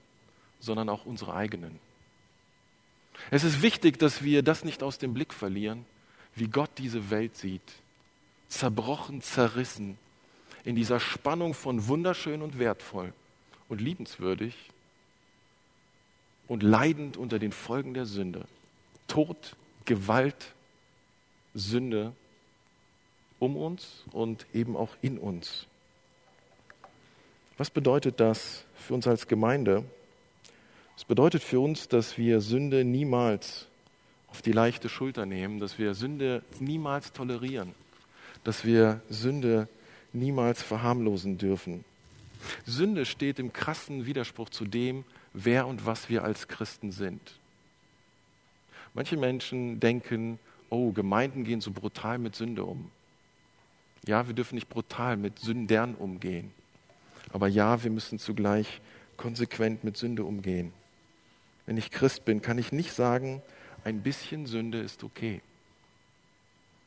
sondern 0.61 0.89
auch 0.89 1.07
unsere 1.07 1.35
eigenen. 1.35 1.79
Es 3.31 3.45
ist 3.45 3.63
wichtig, 3.63 3.99
dass 3.99 4.23
wir 4.23 4.43
das 4.43 4.65
nicht 4.65 4.83
aus 4.83 4.99
dem 4.99 5.15
Blick 5.15 5.33
verlieren, 5.33 5.87
wie 6.35 6.49
Gott 6.49 6.71
diese 6.79 7.11
Welt 7.11 7.37
sieht. 7.37 7.63
Zerbrochen, 8.49 9.21
zerrissen, 9.23 9.99
in 10.65 10.77
dieser 10.77 11.01
Spannung 11.01 11.55
von 11.55 11.89
wunderschön 11.89 12.43
und 12.43 12.59
wertvoll 12.59 13.13
und 13.69 13.81
liebenswürdig 13.81 14.55
und 16.49 16.63
leidend 16.63 17.17
unter 17.17 17.39
den 17.39 17.53
Folgen 17.53 17.95
der 17.95 18.07
Sünde. 18.07 18.47
Tod, 19.09 19.57
Gewalt, 19.85 20.53
Sünde 21.55 22.13
um 23.39 23.57
uns 23.57 24.05
und 24.13 24.47
eben 24.55 24.77
auch 24.77 24.97
in 25.03 25.19
uns. 25.19 25.67
Was 27.57 27.71
bedeutet 27.71 28.19
das 28.21 28.65
für 28.75 28.95
uns 28.95 29.07
als 29.07 29.29
Gemeinde? 29.29 29.85
Es 30.97 31.05
bedeutet 31.05 31.43
für 31.43 31.61
uns, 31.61 31.89
dass 31.89 32.19
wir 32.19 32.41
Sünde 32.41 32.85
niemals 32.85 33.67
auf 34.35 34.43
die 34.43 34.51
leichte 34.51 34.89
Schulter 34.89 35.27
nehmen, 35.27 35.61
dass 35.61 35.79
wir 35.79 35.95
Sünde 35.95 36.43
niemals 36.59 37.13
tolerieren, 37.13 37.73
dass 38.43 38.65
wir 38.65 39.01
Sünde 39.09 39.69
niemals 40.13 40.61
verharmlosen 40.61 41.39
dürfen. 41.39 41.85
Sünde 42.67 43.07
steht 43.07 43.39
im 43.39 43.53
krassen 43.53 44.07
Widerspruch 44.07 44.51
zu 44.51 44.65
dem, 44.65 45.05
wer 45.35 45.69
und 45.69 45.87
was 45.87 46.09
wir 46.09 46.25
als 46.25 46.49
Christen 46.49 46.91
sind. 46.91 47.39
Manche 48.93 49.17
Menschen 49.17 49.79
denken, 49.79 50.41
oh, 50.69 50.91
Gemeinden 50.91 51.45
gehen 51.45 51.61
so 51.61 51.71
brutal 51.71 52.19
mit 52.19 52.35
Sünde 52.35 52.65
um. 52.65 52.91
Ja, 54.05 54.27
wir 54.27 54.35
dürfen 54.35 54.57
nicht 54.57 54.69
brutal 54.69 55.17
mit 55.17 55.39
Sündern 55.39 55.95
umgehen. 55.95 56.51
Aber 57.33 57.47
ja, 57.47 57.85
wir 57.85 57.91
müssen 57.93 58.19
zugleich 58.19 58.81
konsequent 59.17 59.85
mit 59.85 59.97
Sünde 59.97 60.25
umgehen. 60.25 60.73
Wenn 61.67 61.77
ich 61.77 61.93
Christ 61.93 62.25
bin, 62.25 62.43
kann 62.43 62.59
ich 62.59 62.73
nicht 62.73 62.93
sagen, 62.93 63.41
ein 63.85 64.03
bisschen 64.03 64.47
Sünde 64.47 64.81
ist 64.81 65.05
okay. 65.05 65.41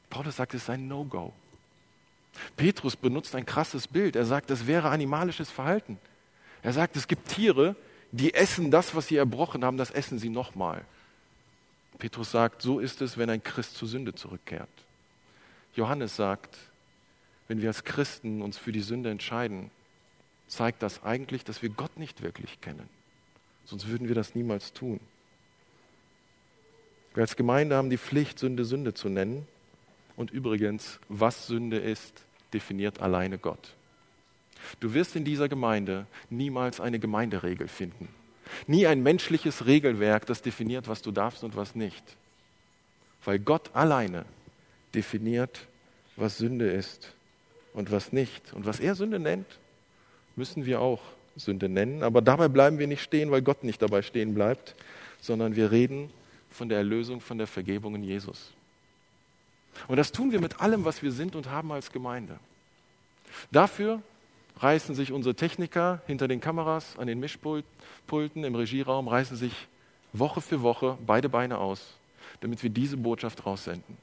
Paulus 0.10 0.38
sagt, 0.38 0.54
es 0.54 0.64
ist 0.64 0.70
ein 0.70 0.88
No-Go. 0.88 1.34
Petrus 2.56 2.96
benutzt 2.96 3.36
ein 3.36 3.46
krasses 3.46 3.88
Bild. 3.88 4.16
Er 4.16 4.26
sagt, 4.26 4.52
es 4.52 4.68
wäre 4.68 4.90
animalisches 4.90 5.50
Verhalten. 5.50 6.00
Er 6.64 6.74
sagt, 6.74 6.96
es 6.96 7.08
gibt 7.08 7.30
Tiere, 7.30 7.76
die 8.12 8.34
essen 8.34 8.72
das, 8.72 8.96
was 8.96 9.08
sie 9.08 9.18
erbrochen 9.18 9.64
haben, 9.64 9.78
das 9.78 9.92
essen 9.92 10.20
sie 10.20 10.30
nochmal. 10.30 10.84
Petrus 12.00 12.32
sagt, 12.32 12.62
so 12.62 12.80
ist 12.80 13.02
es, 13.02 13.18
wenn 13.18 13.30
ein 13.30 13.44
Christ 13.44 13.76
zur 13.76 13.88
Sünde 13.88 14.14
zurückkehrt. 14.14 14.70
Johannes 15.76 16.16
sagt, 16.16 16.58
wenn 17.48 17.62
wir 17.62 17.70
als 17.70 17.84
Christen 17.84 18.42
uns 18.42 18.58
für 18.58 18.72
die 18.72 18.82
Sünde 18.82 19.10
entscheiden, 19.10 19.72
zeigt 20.48 20.82
das 20.82 21.04
eigentlich, 21.04 21.44
dass 21.44 21.62
wir 21.62 21.70
Gott 21.70 21.98
nicht 21.98 22.22
wirklich 22.22 22.62
kennen. 22.62 22.90
Sonst 23.66 23.88
würden 23.88 24.08
wir 24.08 24.16
das 24.16 24.36
niemals 24.36 24.74
tun. 24.74 25.00
Wir 27.18 27.24
als 27.24 27.36
Gemeinde 27.36 27.76
haben 27.76 27.90
die 27.90 27.98
Pflicht, 27.98 28.38
Sünde 28.38 28.64
Sünde 28.64 28.94
zu 28.94 29.10
nennen. 29.10 29.48
Und 30.18 30.30
übrigens, 30.30 31.00
was 31.10 31.48
Sünde 31.48 31.78
ist, 31.80 32.14
definiert 32.54 33.02
alleine 33.02 33.40
Gott. 33.40 33.74
Du 34.80 34.94
wirst 34.94 35.16
in 35.16 35.26
dieser 35.26 35.50
Gemeinde 35.50 36.06
niemals 36.30 36.80
eine 36.80 37.00
Gemeinderegel 37.00 37.70
finden. 37.70 38.08
Nie 38.68 38.86
ein 38.86 39.02
menschliches 39.02 39.66
Regelwerk, 39.66 40.28
das 40.28 40.44
definiert, 40.44 40.88
was 40.88 41.02
du 41.02 41.12
darfst 41.12 41.44
und 41.44 41.56
was 41.56 41.74
nicht. 41.74 42.04
Weil 43.26 43.40
Gott 43.40 43.72
alleine 43.74 44.24
definiert, 44.94 45.62
was 46.18 46.38
Sünde 46.38 46.70
ist 46.70 47.16
und 47.74 47.92
was 47.92 48.14
nicht. 48.14 48.54
Und 48.54 48.68
was 48.68 48.80
er 48.80 48.94
Sünde 48.94 49.18
nennt, 49.18 49.48
müssen 50.36 50.68
wir 50.68 50.82
auch 50.82 51.02
Sünde 51.36 51.68
nennen. 51.68 52.04
Aber 52.04 52.22
dabei 52.22 52.48
bleiben 52.48 52.78
wir 52.78 52.86
nicht 52.86 53.02
stehen, 53.02 53.32
weil 53.32 53.42
Gott 53.42 53.64
nicht 53.64 53.82
dabei 53.82 54.04
stehen 54.04 54.36
bleibt, 54.36 54.76
sondern 55.20 55.56
wir 55.56 55.72
reden 55.72 56.12
von 56.50 56.70
der 56.70 56.80
Erlösung, 56.80 57.22
von 57.22 57.38
der 57.38 57.48
Vergebung 57.48 57.96
in 57.96 58.04
Jesus. 58.04 58.54
Und 59.88 59.98
das 59.98 60.12
tun 60.12 60.32
wir 60.32 60.42
mit 60.42 60.60
allem, 60.60 60.86
was 60.86 61.04
wir 61.04 61.12
sind 61.12 61.36
und 61.36 61.50
haben 61.50 61.72
als 61.72 61.92
Gemeinde. 61.92 62.40
Dafür 63.52 64.02
reißen 64.60 64.96
sich 64.96 65.12
unsere 65.12 65.36
Techniker 65.36 66.02
hinter 66.08 66.28
den 66.28 66.42
Kameras, 66.42 66.98
an 66.98 67.08
den 67.08 67.20
Mischpulten, 67.20 68.44
im 68.44 68.56
Regieraum, 68.56 69.08
reißen 69.08 69.38
sich 69.38 69.68
Woche 70.14 70.42
für 70.42 70.62
Woche 70.62 70.98
beide 71.06 71.30
Beine 71.30 71.60
aus, 71.60 71.94
damit 72.42 72.64
wir 72.64 72.70
diese 72.70 72.98
Botschaft 72.98 73.46
raussenden. 73.46 73.98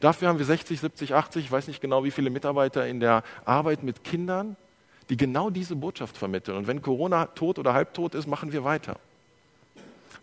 Dafür 0.00 0.28
haben 0.28 0.38
wir 0.38 0.46
60, 0.46 0.80
70, 0.80 1.14
80, 1.14 1.44
ich 1.44 1.52
weiß 1.52 1.68
nicht 1.68 1.80
genau, 1.80 2.04
wie 2.04 2.10
viele 2.10 2.30
Mitarbeiter 2.30 2.86
in 2.86 3.00
der 3.00 3.22
Arbeit 3.44 3.82
mit 3.82 4.04
Kindern, 4.04 4.56
die 5.08 5.16
genau 5.16 5.50
diese 5.50 5.76
Botschaft 5.76 6.16
vermitteln. 6.16 6.56
Und 6.56 6.66
wenn 6.66 6.82
Corona 6.82 7.26
tot 7.26 7.58
oder 7.58 7.72
halbtot 7.72 8.14
ist, 8.14 8.26
machen 8.26 8.52
wir 8.52 8.64
weiter. 8.64 8.98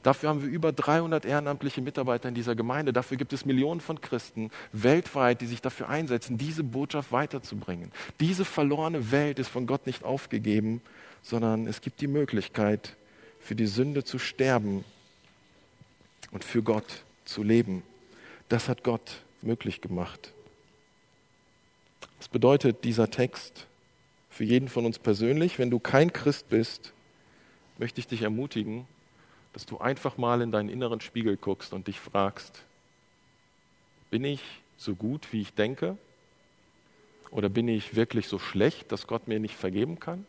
Dafür 0.07 0.29
haben 0.29 0.41
wir 0.41 0.47
über 0.47 0.71
300 0.71 1.25
ehrenamtliche 1.25 1.81
Mitarbeiter 1.81 2.29
in 2.29 2.33
dieser 2.33 2.55
Gemeinde. 2.55 2.93
Dafür 2.93 3.17
gibt 3.17 3.33
es 3.33 3.43
Millionen 3.43 3.81
von 3.81 3.99
Christen 3.99 4.51
weltweit, 4.71 5.41
die 5.41 5.47
sich 5.47 5.61
dafür 5.61 5.89
einsetzen, 5.89 6.37
diese 6.37 6.63
Botschaft 6.63 7.11
weiterzubringen. 7.11 7.91
Diese 8.21 8.45
verlorene 8.45 9.11
Welt 9.11 9.37
ist 9.37 9.49
von 9.49 9.67
Gott 9.67 9.85
nicht 9.85 10.05
aufgegeben, 10.05 10.79
sondern 11.23 11.67
es 11.67 11.81
gibt 11.81 11.99
die 11.99 12.07
Möglichkeit, 12.07 12.95
für 13.41 13.53
die 13.53 13.65
Sünde 13.65 14.05
zu 14.05 14.17
sterben 14.17 14.85
und 16.31 16.45
für 16.45 16.63
Gott 16.63 17.03
zu 17.25 17.43
leben. 17.43 17.83
Das 18.47 18.69
hat 18.69 18.85
Gott 18.85 19.23
möglich 19.41 19.81
gemacht. 19.81 20.31
Was 22.17 22.29
bedeutet 22.29 22.85
dieser 22.85 23.11
Text 23.11 23.67
für 24.29 24.45
jeden 24.45 24.69
von 24.69 24.85
uns 24.85 24.99
persönlich? 24.99 25.59
Wenn 25.59 25.69
du 25.69 25.79
kein 25.79 26.13
Christ 26.13 26.47
bist, 26.47 26.93
möchte 27.77 27.99
ich 27.99 28.07
dich 28.07 28.21
ermutigen, 28.21 28.87
dass 29.53 29.65
du 29.65 29.79
einfach 29.79 30.17
mal 30.17 30.41
in 30.41 30.51
deinen 30.51 30.69
inneren 30.69 31.01
Spiegel 31.01 31.37
guckst 31.37 31.73
und 31.73 31.87
dich 31.87 31.99
fragst, 31.99 32.63
bin 34.09 34.23
ich 34.23 34.41
so 34.77 34.95
gut, 34.95 35.33
wie 35.33 35.41
ich 35.41 35.53
denke? 35.53 35.97
Oder 37.31 37.49
bin 37.49 37.67
ich 37.67 37.95
wirklich 37.95 38.27
so 38.27 38.39
schlecht, 38.39 38.91
dass 38.91 39.07
Gott 39.07 39.27
mir 39.27 39.39
nicht 39.39 39.55
vergeben 39.55 39.99
kann? 39.99 40.25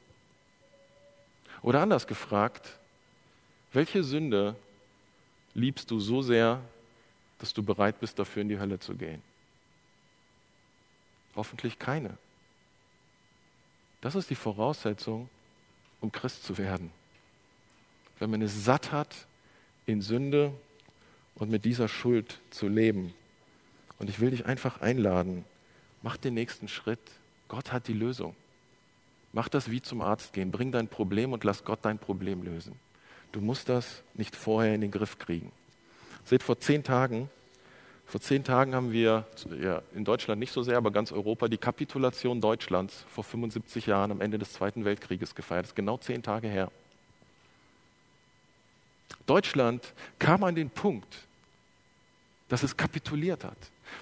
Oder 1.62 1.80
anders 1.80 2.06
gefragt, 2.06 2.78
welche 3.72 4.02
Sünde 4.02 4.56
liebst 5.54 5.90
du 5.90 6.00
so 6.00 6.22
sehr, 6.22 6.60
dass 7.38 7.52
du 7.52 7.62
bereit 7.62 8.00
bist, 8.00 8.18
dafür 8.18 8.42
in 8.42 8.48
die 8.48 8.58
Hölle 8.58 8.78
zu 8.78 8.94
gehen? 8.94 9.22
Hoffentlich 11.36 11.78
keine. 11.78 12.16
Das 14.00 14.14
ist 14.14 14.30
die 14.30 14.34
Voraussetzung, 14.34 15.28
um 16.00 16.10
Christ 16.10 16.44
zu 16.44 16.58
werden. 16.58 16.90
Wenn 18.18 18.30
man 18.30 18.42
es 18.42 18.64
satt 18.64 18.92
hat, 18.92 19.26
in 19.86 20.02
Sünde 20.02 20.52
und 21.34 21.50
mit 21.50 21.64
dieser 21.64 21.88
Schuld 21.88 22.40
zu 22.50 22.68
leben. 22.68 23.14
Und 23.98 24.10
ich 24.10 24.20
will 24.20 24.30
dich 24.30 24.46
einfach 24.46 24.80
einladen, 24.80 25.44
mach 26.02 26.16
den 26.16 26.34
nächsten 26.34 26.68
Schritt. 26.68 27.00
Gott 27.48 27.72
hat 27.72 27.88
die 27.88 27.94
Lösung. 27.94 28.36
Mach 29.32 29.48
das 29.48 29.70
wie 29.70 29.80
zum 29.80 30.00
Arzt 30.00 30.32
gehen. 30.32 30.50
Bring 30.50 30.72
dein 30.72 30.88
Problem 30.88 31.32
und 31.32 31.44
lass 31.44 31.64
Gott 31.64 31.80
dein 31.82 31.98
Problem 31.98 32.42
lösen. 32.42 32.74
Du 33.32 33.40
musst 33.40 33.68
das 33.68 34.02
nicht 34.14 34.34
vorher 34.34 34.74
in 34.74 34.80
den 34.80 34.90
Griff 34.90 35.18
kriegen. 35.18 35.52
Seht, 36.24 36.42
vor 36.42 36.58
zehn 36.58 36.82
Tagen, 36.82 37.30
vor 38.06 38.20
zehn 38.20 38.42
Tagen 38.42 38.74
haben 38.74 38.90
wir, 38.90 39.26
ja, 39.60 39.82
in 39.94 40.04
Deutschland 40.04 40.38
nicht 40.38 40.52
so 40.52 40.62
sehr, 40.62 40.78
aber 40.78 40.90
ganz 40.90 41.12
Europa, 41.12 41.48
die 41.48 41.58
Kapitulation 41.58 42.40
Deutschlands 42.40 43.04
vor 43.08 43.22
75 43.22 43.86
Jahren 43.86 44.10
am 44.10 44.20
Ende 44.22 44.38
des 44.38 44.54
Zweiten 44.54 44.84
Weltkrieges 44.86 45.34
gefeiert. 45.34 45.64
Das 45.64 45.70
ist 45.70 45.76
genau 45.76 45.98
zehn 45.98 46.22
Tage 46.22 46.48
her. 46.48 46.70
Deutschland 49.26 49.92
kam 50.18 50.44
an 50.44 50.54
den 50.54 50.70
Punkt, 50.70 51.26
dass 52.48 52.62
es 52.62 52.76
kapituliert 52.76 53.44
hat. 53.44 53.56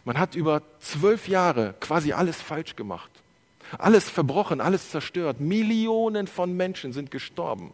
Man 0.04 0.18
hat 0.18 0.34
über 0.34 0.62
zwölf 0.80 1.28
Jahre 1.28 1.74
quasi 1.80 2.12
alles 2.12 2.40
falsch 2.40 2.76
gemacht. 2.76 3.10
Alles 3.78 4.08
verbrochen, 4.08 4.60
alles 4.60 4.90
zerstört. 4.90 5.40
Millionen 5.40 6.26
von 6.26 6.56
Menschen 6.56 6.92
sind 6.92 7.10
gestorben, 7.10 7.72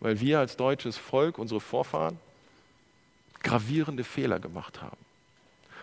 weil 0.00 0.20
wir 0.20 0.38
als 0.38 0.56
deutsches 0.56 0.96
Volk, 0.96 1.38
unsere 1.38 1.60
Vorfahren, 1.60 2.18
gravierende 3.42 4.04
Fehler 4.04 4.38
gemacht 4.38 4.82
haben. 4.82 4.96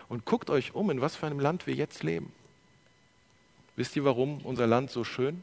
Und 0.08 0.24
guckt 0.24 0.50
euch 0.50 0.74
um, 0.74 0.90
in 0.90 1.00
was 1.00 1.16
für 1.16 1.26
einem 1.26 1.40
Land 1.40 1.66
wir 1.66 1.74
jetzt 1.74 2.02
leben. 2.02 2.32
Wisst 3.76 3.96
ihr, 3.96 4.04
warum 4.04 4.38
unser 4.42 4.66
Land 4.66 4.90
so 4.90 5.04
schön 5.04 5.42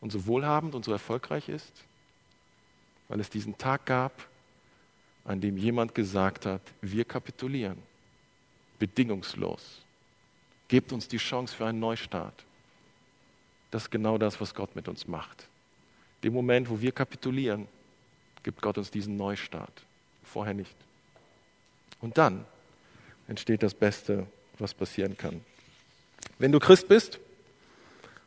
und 0.00 0.12
so 0.12 0.26
wohlhabend 0.26 0.74
und 0.74 0.84
so 0.84 0.92
erfolgreich 0.92 1.48
ist? 1.48 1.72
Weil 3.12 3.20
es 3.20 3.28
diesen 3.28 3.58
Tag 3.58 3.84
gab, 3.84 4.26
an 5.26 5.38
dem 5.38 5.58
jemand 5.58 5.94
gesagt 5.94 6.46
hat, 6.46 6.62
wir 6.80 7.04
kapitulieren, 7.04 7.76
bedingungslos. 8.78 9.82
Gebt 10.66 10.94
uns 10.94 11.08
die 11.08 11.18
Chance 11.18 11.54
für 11.54 11.66
einen 11.66 11.78
Neustart. 11.78 12.32
Das 13.70 13.82
ist 13.82 13.90
genau 13.90 14.16
das, 14.16 14.40
was 14.40 14.54
Gott 14.54 14.74
mit 14.74 14.88
uns 14.88 15.06
macht. 15.06 15.46
Dem 16.24 16.32
Moment, 16.32 16.70
wo 16.70 16.80
wir 16.80 16.90
kapitulieren, 16.90 17.68
gibt 18.44 18.62
Gott 18.62 18.78
uns 18.78 18.90
diesen 18.90 19.18
Neustart. 19.18 19.82
Vorher 20.24 20.54
nicht. 20.54 20.74
Und 22.00 22.16
dann 22.16 22.46
entsteht 23.28 23.62
das 23.62 23.74
Beste, 23.74 24.26
was 24.58 24.72
passieren 24.72 25.18
kann. 25.18 25.44
Wenn 26.38 26.50
du 26.50 26.58
Christ 26.58 26.88
bist, 26.88 27.20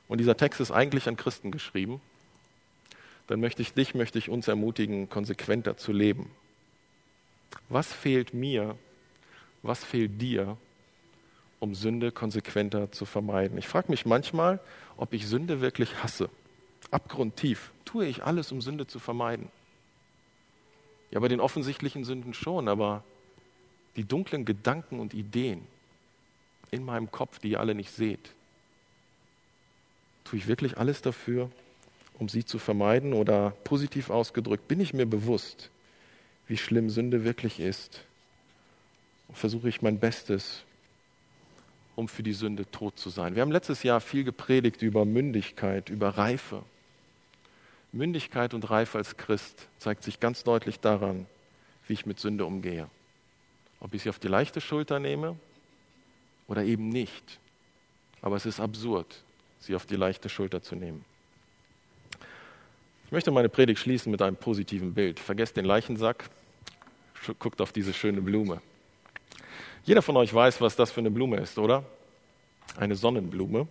und 0.08 0.20
dieser 0.20 0.38
Text 0.38 0.62
ist 0.62 0.70
eigentlich 0.70 1.08
an 1.08 1.18
Christen 1.18 1.50
geschrieben, 1.50 2.02
dann 3.28 3.40
möchte 3.40 3.62
ich 3.62 3.74
dich, 3.74 3.96
möchte 3.96 4.20
ich 4.20 4.30
uns 4.30 4.48
ermutigen, 4.48 5.10
konsequenter 5.10 5.78
zu 5.78 5.92
leben. 5.92 6.32
Was 7.70 7.92
fehlt 7.92 8.34
mir, 8.34 8.78
was 9.64 9.84
fehlt 9.84 10.22
dir, 10.22 10.58
um 11.60 11.74
Sünde 11.74 12.12
konsequenter 12.12 12.92
zu 12.92 13.06
vermeiden? 13.06 13.58
Ich 13.58 13.68
frage 13.68 13.90
mich 13.90 14.06
manchmal, 14.06 14.60
ob 14.98 15.14
ich 15.14 15.28
Sünde 15.28 15.62
wirklich 15.62 16.04
hasse. 16.04 16.30
Abgrundtief. 16.92 17.72
Tue 17.84 18.06
ich 18.06 18.24
alles, 18.24 18.52
um 18.52 18.62
Sünde 18.62 18.86
zu 18.86 19.00
vermeiden? 19.00 19.50
Ja, 21.12 21.20
bei 21.20 21.28
den 21.28 21.40
offensichtlichen 21.40 22.04
Sünden 22.04 22.34
schon, 22.34 22.68
aber 22.68 23.04
die 23.96 24.04
dunklen 24.04 24.46
Gedanken 24.46 25.00
und 25.00 25.14
Ideen 25.14 25.66
in 26.72 26.84
meinem 26.84 27.10
Kopf, 27.10 27.40
die 27.40 27.52
ihr 27.52 27.60
alle 27.60 27.74
nicht 27.74 27.92
seht, 27.92 28.32
tue 30.26 30.40
ich 30.40 30.48
wirklich 30.48 30.78
alles 30.78 31.02
dafür, 31.02 31.50
um 32.20 32.30
sie 32.30 32.46
zu 32.46 32.60
vermeiden? 32.60 33.14
Oder 33.14 33.52
positiv 33.64 34.10
ausgedrückt, 34.10 34.68
bin 34.68 34.80
ich 34.80 34.94
mir 34.94 35.06
bewusst, 35.06 35.70
wie 36.48 36.58
schlimm 36.58 36.90
Sünde 36.90 37.24
wirklich 37.24 37.60
ist? 37.60 38.02
Und 39.28 39.38
versuche 39.38 39.70
ich 39.70 39.82
mein 39.82 40.00
Bestes, 40.00 40.64
um 41.96 42.08
für 42.08 42.24
die 42.24 42.34
Sünde 42.34 42.70
tot 42.70 43.00
zu 43.00 43.10
sein. 43.10 43.36
Wir 43.36 43.42
haben 43.42 43.52
letztes 43.52 43.84
Jahr 43.84 44.02
viel 44.02 44.24
gepredigt 44.24 44.82
über 44.82 45.06
Mündigkeit, 45.06 45.90
über 45.90 46.10
Reife. 46.10 46.64
Mündigkeit 47.92 48.54
und 48.54 48.70
Reife 48.70 48.98
als 48.98 49.16
Christ 49.16 49.68
zeigt 49.80 50.04
sich 50.04 50.20
ganz 50.20 50.44
deutlich 50.44 50.80
daran, 50.82 51.26
wie 51.88 51.94
ich 51.94 52.06
mit 52.06 52.20
Sünde 52.20 52.46
umgehe. 52.46 52.90
Ob 53.80 53.94
ich 53.94 54.04
sie 54.04 54.10
auf 54.10 54.20
die 54.20 54.28
leichte 54.28 54.60
Schulter 54.60 55.00
nehme 55.00 55.38
oder 56.48 56.64
eben 56.64 56.90
nicht. 56.90 57.40
Aber 58.22 58.36
es 58.36 58.46
ist 58.46 58.60
absurd, 58.60 59.24
sie 59.60 59.76
auf 59.76 59.86
die 59.86 59.96
leichte 59.96 60.30
Schulter 60.30 60.62
zu 60.62 60.76
nehmen. 60.76 61.06
Ich 63.06 63.12
möchte 63.12 63.30
meine 63.30 63.50
Predigt 63.50 63.80
schließen 63.80 64.12
mit 64.12 64.22
einem 64.22 64.36
positiven 64.36 64.94
Bild. 64.96 65.20
Vergesst 65.20 65.58
den 65.58 65.66
Leichensack, 65.66 66.30
guckt 67.38 67.62
auf 67.62 67.72
diese 67.72 67.94
schöne 67.94 68.20
Blume. 68.20 68.62
Jeder 69.84 70.02
von 70.02 70.18
euch 70.18 70.34
weiß, 70.34 70.60
was 70.62 70.76
das 70.76 70.92
für 70.92 71.02
eine 71.02 71.12
Blume 71.12 71.38
ist, 71.38 71.60
oder? 71.60 71.84
Eine 72.78 72.96
Sonnenblume. 72.96 73.68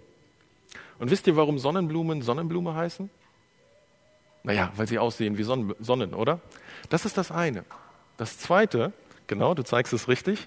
Und 1.01 1.11
wisst 1.11 1.27
ihr, 1.27 1.35
warum 1.35 1.59
Sonnenblumen 1.59 2.23
Sonnenblume 2.23 2.75
heißen? 2.75 3.11
Naja, 4.45 4.73
weil 4.77 4.87
sie 4.87 5.01
aussehen 5.01 5.37
wie 5.37 5.43
Sonnen, 5.43 6.15
oder? 6.15 6.41
Das 6.89 7.05
ist 7.05 7.19
das 7.19 7.33
eine. 7.33 7.65
Das 8.17 8.39
zweite, 8.39 8.93
genau, 9.27 9.55
du 9.55 9.65
zeigst 9.65 9.93
es 9.93 10.07
richtig. 10.07 10.47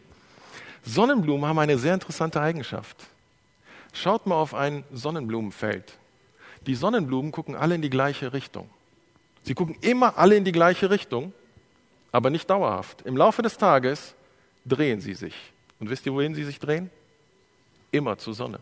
Sonnenblumen 0.85 1.45
haben 1.45 1.59
eine 1.59 1.77
sehr 1.77 1.93
interessante 1.93 2.39
Eigenschaft. 2.39 2.95
Schaut 3.91 4.27
mal 4.27 4.35
auf 4.35 4.53
ein 4.53 4.85
Sonnenblumenfeld. 4.93 5.97
Die 6.65 6.75
Sonnenblumen 6.75 7.33
gucken 7.33 7.55
alle 7.55 7.75
in 7.75 7.81
die 7.81 7.89
gleiche 7.89 8.31
Richtung. 8.31 8.69
Sie 9.47 9.55
gucken 9.55 9.77
immer 9.79 10.17
alle 10.17 10.35
in 10.35 10.43
die 10.43 10.51
gleiche 10.51 10.89
Richtung, 10.89 11.31
aber 12.11 12.29
nicht 12.29 12.49
dauerhaft. 12.49 13.03
Im 13.03 13.15
Laufe 13.15 13.41
des 13.41 13.57
Tages 13.57 14.13
drehen 14.65 14.99
sie 14.99 15.13
sich. 15.13 15.33
Und 15.79 15.89
wisst 15.89 16.05
ihr, 16.05 16.13
wohin 16.13 16.35
sie 16.35 16.43
sich 16.43 16.59
drehen? 16.59 16.89
Immer 17.91 18.17
zur 18.17 18.33
Sonne. 18.33 18.59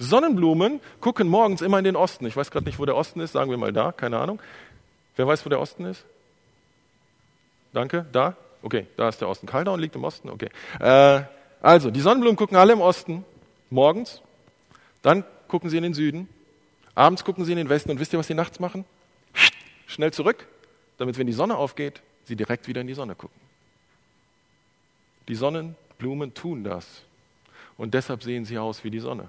Sonnenblumen 0.00 0.80
gucken 1.00 1.28
morgens 1.28 1.62
immer 1.62 1.78
in 1.78 1.84
den 1.84 1.94
Osten. 1.94 2.26
Ich 2.26 2.36
weiß 2.36 2.50
gerade 2.50 2.66
nicht, 2.66 2.80
wo 2.80 2.84
der 2.84 2.96
Osten 2.96 3.20
ist, 3.20 3.30
sagen 3.30 3.48
wir 3.48 3.58
mal 3.58 3.72
da, 3.72 3.92
keine 3.92 4.18
Ahnung. 4.18 4.42
Wer 5.14 5.28
weiß, 5.28 5.46
wo 5.46 5.50
der 5.50 5.60
Osten 5.60 5.84
ist? 5.84 6.04
Danke, 7.72 8.06
da? 8.10 8.34
Okay, 8.62 8.88
da 8.96 9.08
ist 9.08 9.20
der 9.20 9.28
Osten. 9.28 9.46
Kaldau 9.46 9.76
liegt 9.76 9.94
im 9.94 10.02
Osten, 10.02 10.30
okay. 10.30 10.48
Äh, 10.80 11.22
also, 11.62 11.92
die 11.92 12.00
Sonnenblumen 12.00 12.36
gucken 12.36 12.56
alle 12.56 12.72
im 12.72 12.80
Osten, 12.80 13.24
morgens. 13.70 14.20
Dann 15.02 15.22
gucken 15.46 15.70
sie 15.70 15.76
in 15.76 15.84
den 15.84 15.94
Süden. 15.94 16.28
Abends 16.96 17.22
gucken 17.22 17.44
sie 17.44 17.52
in 17.52 17.58
den 17.58 17.68
Westen. 17.68 17.92
Und 17.92 18.00
wisst 18.00 18.12
ihr, 18.12 18.18
was 18.18 18.26
sie 18.26 18.34
nachts 18.34 18.58
machen? 18.58 18.84
Schnell 20.00 20.14
zurück, 20.14 20.46
damit, 20.96 21.18
wenn 21.18 21.26
die 21.26 21.34
Sonne 21.34 21.58
aufgeht, 21.58 22.00
sie 22.24 22.34
direkt 22.34 22.66
wieder 22.66 22.80
in 22.80 22.86
die 22.86 22.94
Sonne 22.94 23.14
gucken. 23.14 23.38
Die 25.28 25.34
Sonnenblumen 25.34 26.32
tun 26.32 26.64
das. 26.64 27.02
Und 27.76 27.92
deshalb 27.92 28.22
sehen 28.22 28.46
sie 28.46 28.56
aus 28.56 28.82
wie 28.82 28.90
die 28.90 29.00
Sonne. 29.00 29.28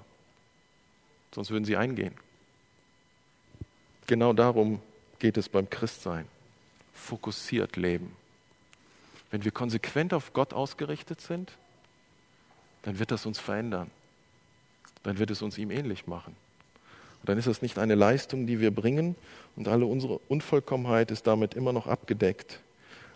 Sonst 1.36 1.50
würden 1.50 1.66
sie 1.66 1.76
eingehen. 1.76 2.14
Genau 4.08 4.32
darum 4.32 4.82
geht 5.20 5.36
es 5.36 5.50
beim 5.50 5.70
Christsein. 5.70 6.26
Fokussiert 6.94 7.76
leben. 7.76 8.16
Wenn 9.30 9.44
wir 9.44 9.52
konsequent 9.52 10.14
auf 10.14 10.32
Gott 10.32 10.54
ausgerichtet 10.54 11.20
sind, 11.20 11.52
dann 12.84 12.98
wird 12.98 13.12
das 13.12 13.26
uns 13.26 13.40
verändern. 13.40 13.92
Dann 15.04 15.18
wird 15.20 15.32
es 15.32 15.42
uns 15.42 15.58
ihm 15.58 15.70
ähnlich 15.70 16.08
machen. 16.08 16.34
Und 17.22 17.30
dann 17.30 17.38
ist 17.38 17.48
das 17.48 17.62
nicht 17.62 17.78
eine 17.78 17.96
Leistung, 17.96 18.48
die 18.48 18.60
wir 18.60 18.72
bringen 18.72 19.16
und 19.56 19.68
alle 19.68 19.86
unsere 19.86 20.20
Unvollkommenheit 20.28 21.12
ist 21.12 21.28
damit 21.28 21.54
immer 21.54 21.72
noch 21.72 21.88
abgedeckt. 21.88 22.60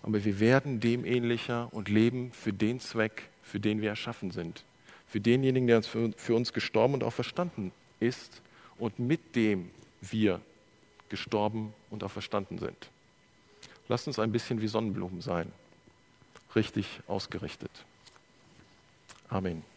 Aber 0.04 0.24
wir 0.24 0.40
werden 0.40 0.80
dem 0.80 1.06
ähnlicher 1.06 1.70
und 1.72 1.90
leben 1.90 2.32
für 2.32 2.54
den 2.54 2.80
Zweck, 2.80 3.30
für 3.42 3.60
den 3.60 3.82
wir 3.82 3.90
erschaffen 3.90 4.30
sind. 4.30 4.64
Für 5.08 5.20
denjenigen, 5.20 5.68
der 5.68 5.82
für 5.82 6.36
uns 6.36 6.54
gestorben 6.54 6.94
und 6.94 7.04
auch 7.04 7.14
verstanden 7.14 7.72
ist 8.00 8.42
und 8.78 9.00
mit 9.00 9.36
dem 9.36 9.72
wir 10.02 10.40
gestorben 11.10 11.74
und 11.90 12.04
auch 12.04 12.12
verstanden 12.12 12.60
sind. 12.60 12.90
Lasst 13.88 14.08
uns 14.08 14.20
ein 14.20 14.32
bisschen 14.32 14.62
wie 14.62 14.68
Sonnenblumen 14.68 15.22
sein, 15.22 15.52
richtig 16.56 17.00
ausgerichtet. 17.08 17.72
Amen. 19.30 19.75